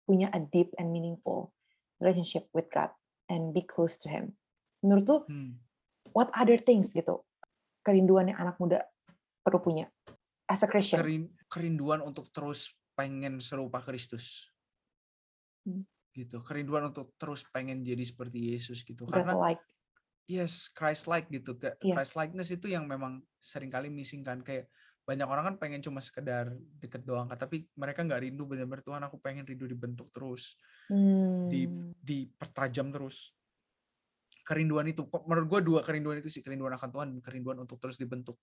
[0.05, 1.53] punya a deep and meaningful
[1.97, 2.93] relationship with God
[3.29, 4.37] and be close to Him.
[4.85, 5.51] Menurut lu Hmm.
[6.13, 7.25] what other things gitu
[7.81, 8.85] kerinduan yang anak muda
[9.41, 9.85] perlu punya
[10.45, 11.01] as a Christian?
[11.01, 14.47] Kerin- kerinduan untuk terus pengen serupa Kristus.
[15.67, 15.83] Hmm.
[16.15, 16.41] Gitu.
[16.43, 19.05] Kerinduan untuk terus pengen jadi seperti Yesus gitu.
[19.05, 19.61] God Karena like,
[20.27, 21.55] yes, Christ-like gitu.
[21.55, 21.99] Ke Iya.
[21.99, 24.67] Christ-likeness itu yang memang sering kali missing kan kayak
[25.07, 26.51] banyak orang kan pengen cuma sekedar
[26.83, 30.59] deket doang kan, tapi mereka nggak rindu benar-benar Tuhan aku pengen rindu dibentuk terus,
[31.47, 33.31] di hmm, dipertajam terus.
[34.43, 37.95] Kerinduan itu menurut gue dua kerinduan itu sih kerinduan akan Tuhan dan kerinduan untuk terus
[37.95, 38.35] dibentuk.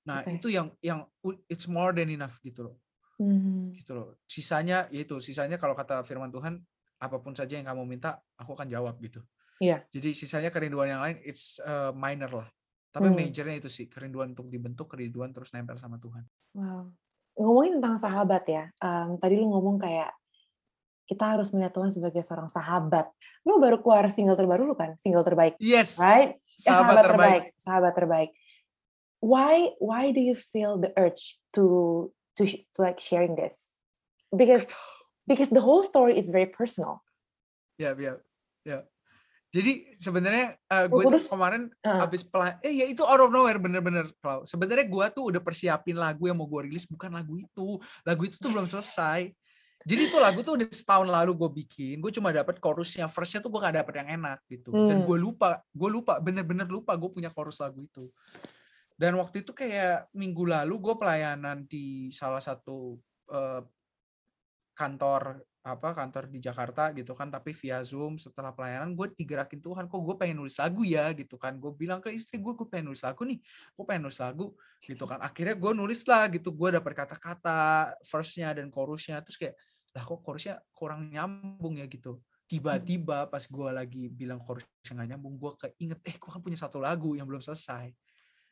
[0.00, 0.40] Nah, Oke.
[0.40, 1.04] itu yang yang
[1.46, 2.76] it's more than enough gitu loh.
[3.20, 4.16] hmm, Gitu loh.
[4.24, 6.56] Sisanya yaitu sisanya kalau kata firman Tuhan
[6.96, 9.20] apa pun saja yang kamu minta aku akan jawab gitu.
[9.60, 9.84] Iya.
[9.88, 12.48] Jadi sisanya kerinduan yang lain it's uh, minor lah.
[12.90, 13.16] Tapi Hmm.
[13.16, 16.24] majornya itu sih kerinduan untuk dibentuk, kerinduan terus nempel sama Tuhan.
[16.56, 16.90] Wow.
[17.38, 20.10] Ngomongin tentang sahabat ya, em, tadi lu ngomong kayak
[21.06, 23.06] kita harus melihat Tuhan sebagai seorang sahabat.
[23.42, 25.98] Lu baru keluar single terbaru lu kan, single terbaik, Yes.
[25.98, 26.34] right?
[26.34, 27.42] Eh, Sahabat, terbaik.
[27.58, 28.30] sahabat terbaik.
[29.20, 32.08] Why why do you feel the urge to
[32.40, 33.68] to to like sharing this?
[34.32, 34.68] Because
[35.30, 37.04] because the whole story is very personal.
[37.76, 38.20] Ya, ya,
[38.64, 38.84] ya.
[39.50, 43.58] Jadi sebenarnya uh, gue tuh kemarin uh, habis pelan eh ya itu out of nowhere
[43.58, 44.46] bener-bener Klau.
[44.46, 47.82] Sebenarnya gue tuh udah persiapin lagu yang mau gue rilis bukan lagu itu.
[48.06, 49.34] Lagu itu tuh belum selesai.
[49.80, 51.98] Jadi itu lagu tuh udah setahun lalu gue bikin.
[51.98, 54.70] Gue cuma dapat chorusnya, verse-nya tuh gue gak dapet yang enak gitu.
[54.76, 55.06] Dan Hmm.
[55.08, 58.06] gue lupa, gue lupa, bener-bener lupa gue punya chorus lagu itu.
[59.00, 63.00] Dan waktu itu kayak minggu lalu gue pelayanan di salah satu
[63.32, 63.64] eh,
[64.76, 69.84] kantor apa kantor di Jakarta gitu kan tapi via Zoom setelah pelayanan gue digerakin Tuhan
[69.92, 71.12] kok gue pengen nulis lagu ya?
[71.16, 71.56] gitu kan.
[71.56, 73.40] Gue bilang ke istri gue gue pengen nulis lagu nih
[73.72, 74.52] gue pengen nulis lagu.
[74.84, 75.20] Gitu kan.
[75.24, 79.24] Akhirnya gue nulis lah gitu gue dapet kata-kata verse-nya dan chorusnya.
[79.24, 79.54] Terus kayak
[79.96, 81.88] lah kok chorusnya kurang nyambung ya?
[81.88, 82.20] gitu.
[82.44, 86.80] Tiba-tiba pas gue lagi bilang chorusnya nggak nyambung gue keinget eh gue kan punya satu
[86.80, 88.09] lagu yang belum selesai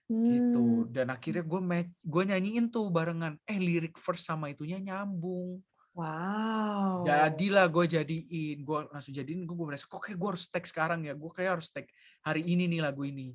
[0.08, 0.88] gitu Hmm.
[0.88, 1.60] dan akhirnya gue
[2.02, 5.60] gue nyanyiin tuh barengan eh lirik verse sama itunya nyambung
[5.92, 7.02] Wow.
[7.02, 11.12] jadilah gue jadiin gue langsung jadiin gue merasa kok kayak gue harus tag sekarang ya
[11.12, 11.90] gue kayak harus tag
[12.22, 13.34] hari ini nih lagu ini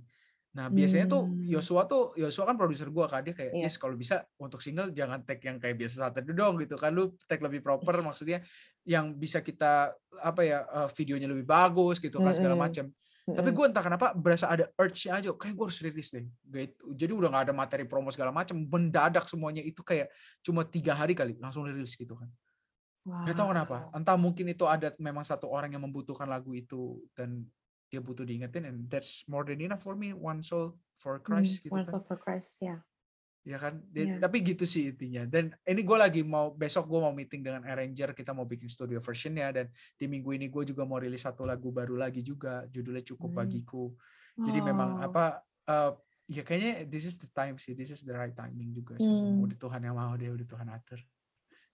[0.53, 1.43] nah biasanya tuh Hmm.
[1.43, 3.67] Yosua tuh Yosua kan produser gue kan dia kayak Iya.
[3.67, 6.93] yes kalau bisa untuk single jangan tag yang kayak biasa saat itu dong gitu kan
[6.93, 8.39] lu tag lebih proper maksudnya
[8.85, 9.91] yang bisa kita
[10.23, 12.63] apa ya eh, videonya lebih bagus gitu kan segala Mm-mm.
[13.23, 16.27] Macam tapi gue entah kenapa berasa ada urge aja kayak gue harus rilis deh
[16.91, 20.11] jadi udah nggak ada materi promo segala macam mendadak semuanya itu kayak
[20.43, 22.27] cuma tiga hari kali langsung rilis gitu kan
[23.03, 23.91] Gak tahu kenapa.
[23.91, 23.99] Wow.
[23.99, 27.43] Entah mungkin itu ada memang satu orang yang membutuhkan lagu itu dan
[27.91, 31.63] dia butuh diingetin and that's more than enough for me one soul for Christ Hmm,
[31.67, 31.99] gitu One kan.
[31.99, 32.79] Soul for Christ, ya.
[33.43, 33.83] Ya kan.
[33.91, 34.23] Iya.
[34.23, 35.27] Tapi gitu sih intinya.
[35.27, 39.03] Dan ini gue lagi mau besok gue mau meeting dengan arranger kita mau bikin studio
[39.03, 39.65] versionnya dan
[39.99, 43.39] di minggu ini gue juga mau rilis satu lagu baru lagi juga judulnya cukup Hmm.
[43.43, 43.91] bagiku.
[44.39, 45.07] Jadi memang Oh.
[45.11, 45.91] apa eh,
[46.31, 49.11] ya kayaknya this is the time sih, this is the right timing juga sih.
[49.11, 49.43] Hmm.
[49.43, 51.03] Udah Tuhan yang mau deh, udah Tuhan atur.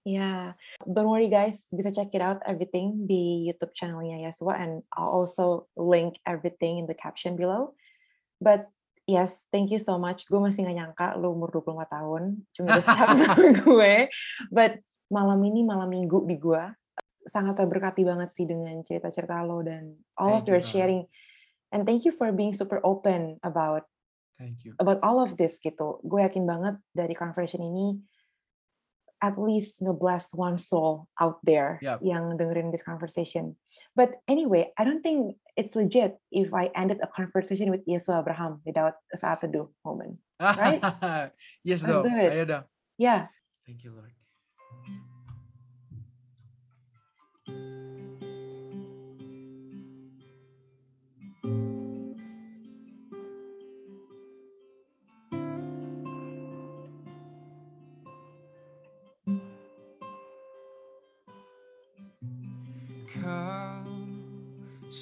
[0.07, 0.55] Ya,
[0.87, 5.67] don't worry guys, bisa check it out everything di YouTube channelnya Yasua and I'll also
[5.75, 7.75] link everything in the caption below.
[8.39, 8.71] But
[9.09, 10.29] yes, thank you so much.
[10.29, 13.25] Gue masih gak nyangka lu umur 24 tahun, cuma bisa sama
[13.65, 13.95] gue.
[14.53, 16.61] But malam ini malam minggu di gue
[17.25, 20.69] sangat terberkati banget sih dengan cerita-cerita lo dan all of Thank you your banget.
[20.69, 21.01] sharing.
[21.73, 23.85] And thank you for being super open about
[24.37, 24.73] Thank you.
[24.77, 25.99] about all of this gitu.
[26.05, 27.97] Gue yakin banget dari conversation ini
[29.21, 31.99] at least ngebless one soul out there Yap.
[32.03, 33.55] yang dengerin this conversation.
[33.95, 38.63] But anyway, I don't think it's legit if I ended a conversation with Yesus Abraham
[38.63, 40.19] without a saat teduh moment.
[40.39, 40.79] Right?
[41.67, 42.03] yes Let's dong.
[42.07, 42.31] do it.
[42.31, 42.65] Ayo dong.
[42.95, 43.27] Yeah.
[43.67, 44.18] Thank you Lord.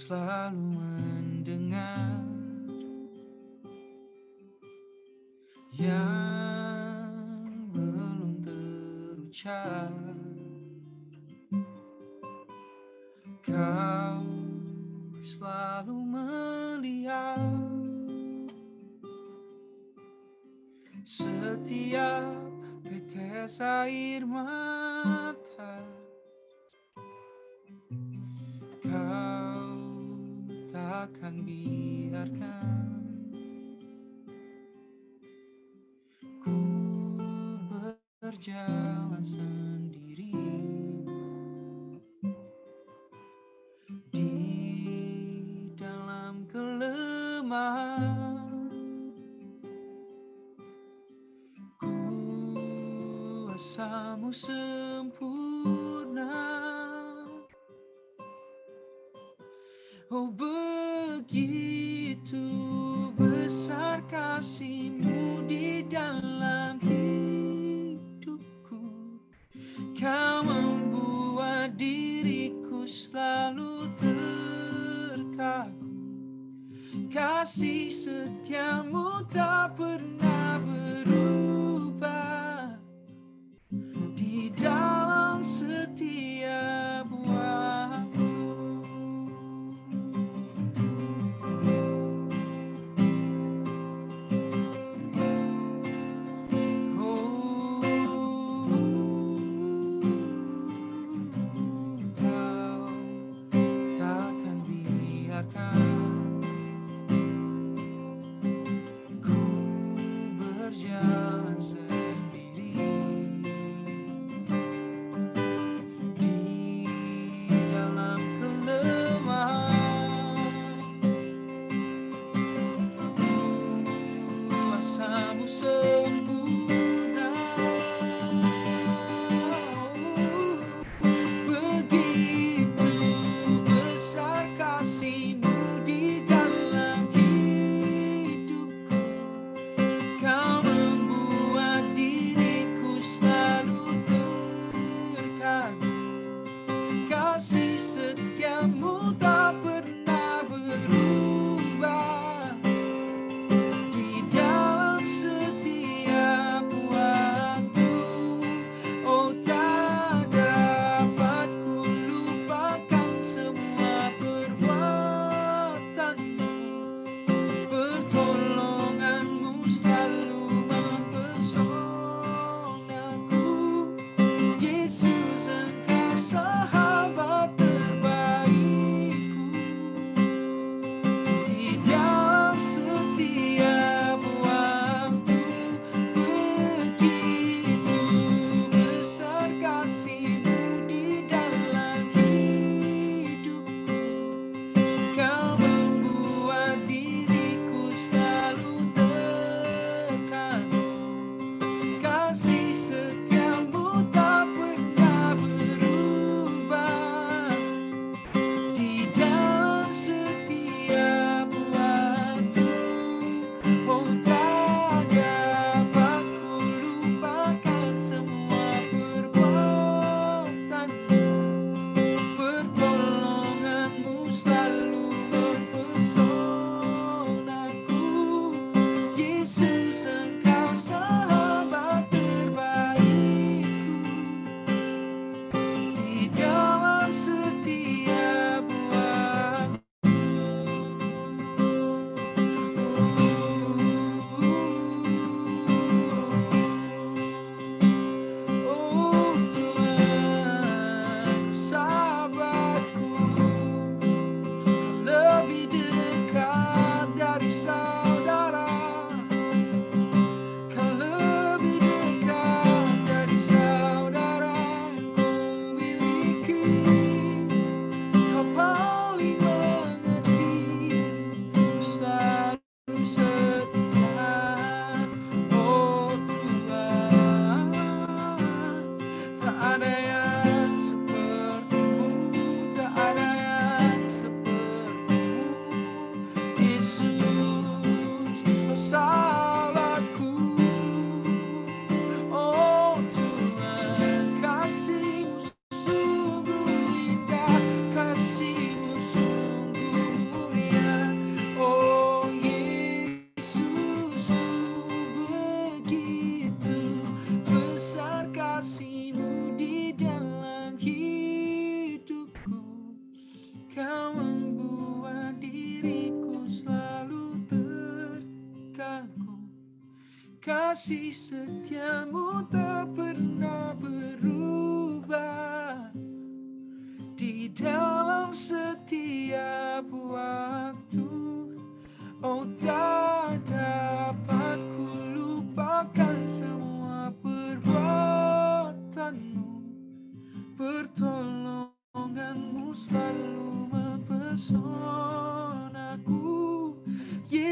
[0.08, 2.24] Selalu mendengar
[5.76, 7.12] yang
[7.76, 9.92] belum terucap.
[13.44, 14.24] Kau
[15.20, 17.68] selalu melihat
[21.04, 22.32] setiap
[22.88, 25.97] tetes air mata.
[30.98, 32.90] Takkan biarkan
[36.42, 36.58] ku
[38.18, 39.77] berjalan sendiri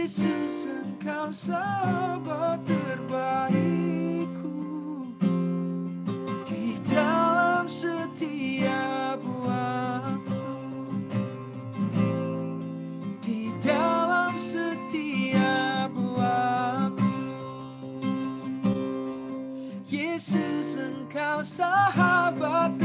[0.06, 4.54] Yesus engkau sahabat terbaikku.
[6.46, 10.46] Di dalam setiap waktu.
[13.18, 17.18] Di dalam setiap waktu.
[19.90, 22.85] Yesus engkau sahabat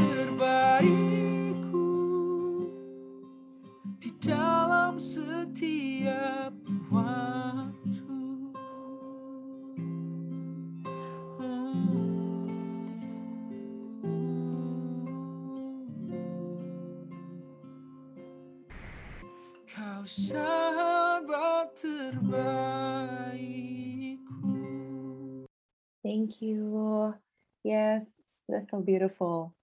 [28.91, 29.55] beautiful.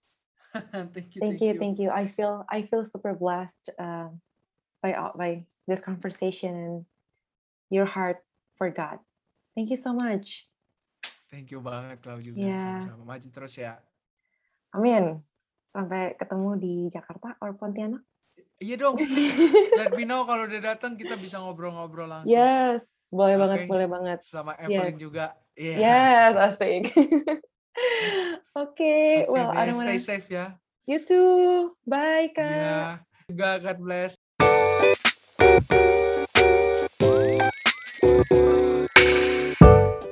[0.96, 1.90] thank you, Thank you, thank you.
[1.92, 4.08] I feel I feel super blessed uh,
[4.80, 6.76] by by this conversation and
[7.68, 8.24] your heart
[8.56, 9.04] for God.
[9.52, 10.48] Thank you so much.
[11.28, 12.56] Thank you banget Clau juga.
[12.56, 13.04] Sama-sama.
[13.04, 13.84] Maju terus ya.
[14.72, 15.20] Amin.
[15.76, 18.02] Sampai ketemu di Jakarta or Pontianak.
[18.58, 18.96] Iya dong.
[19.80, 22.32] Let me know kalau udah datang kita bisa ngobrol-ngobrol langsung.
[22.34, 23.70] Yes, boleh banget, Oke.
[23.70, 24.20] boleh banget.
[24.26, 25.04] Sama Evelyn Yes.
[25.04, 25.26] juga.
[25.54, 25.76] Iya.
[25.78, 26.84] Yes, asik.
[28.56, 30.00] Oke, Oke well, I don't stay wanna.
[30.00, 30.58] Stay safe ya.
[30.88, 31.76] You too.
[31.86, 32.48] Bye, Kak.
[32.48, 32.82] Iya.
[33.28, 34.12] Juga God bless.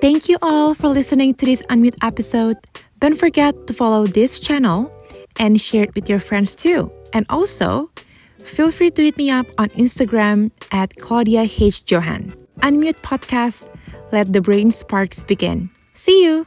[0.03, 2.57] Thank you all for listening to this Unmute episode.
[2.99, 4.91] Don't forget to follow this channel
[5.39, 6.91] and share it with your friends too.
[7.13, 7.89] And also,
[8.37, 11.83] feel free to hit me up on Instagram at Claudia H.
[11.89, 12.33] Johan.
[12.61, 13.71] Unmute Podcast.
[14.11, 15.71] Let the brain sparks begin.
[15.93, 16.45] See you.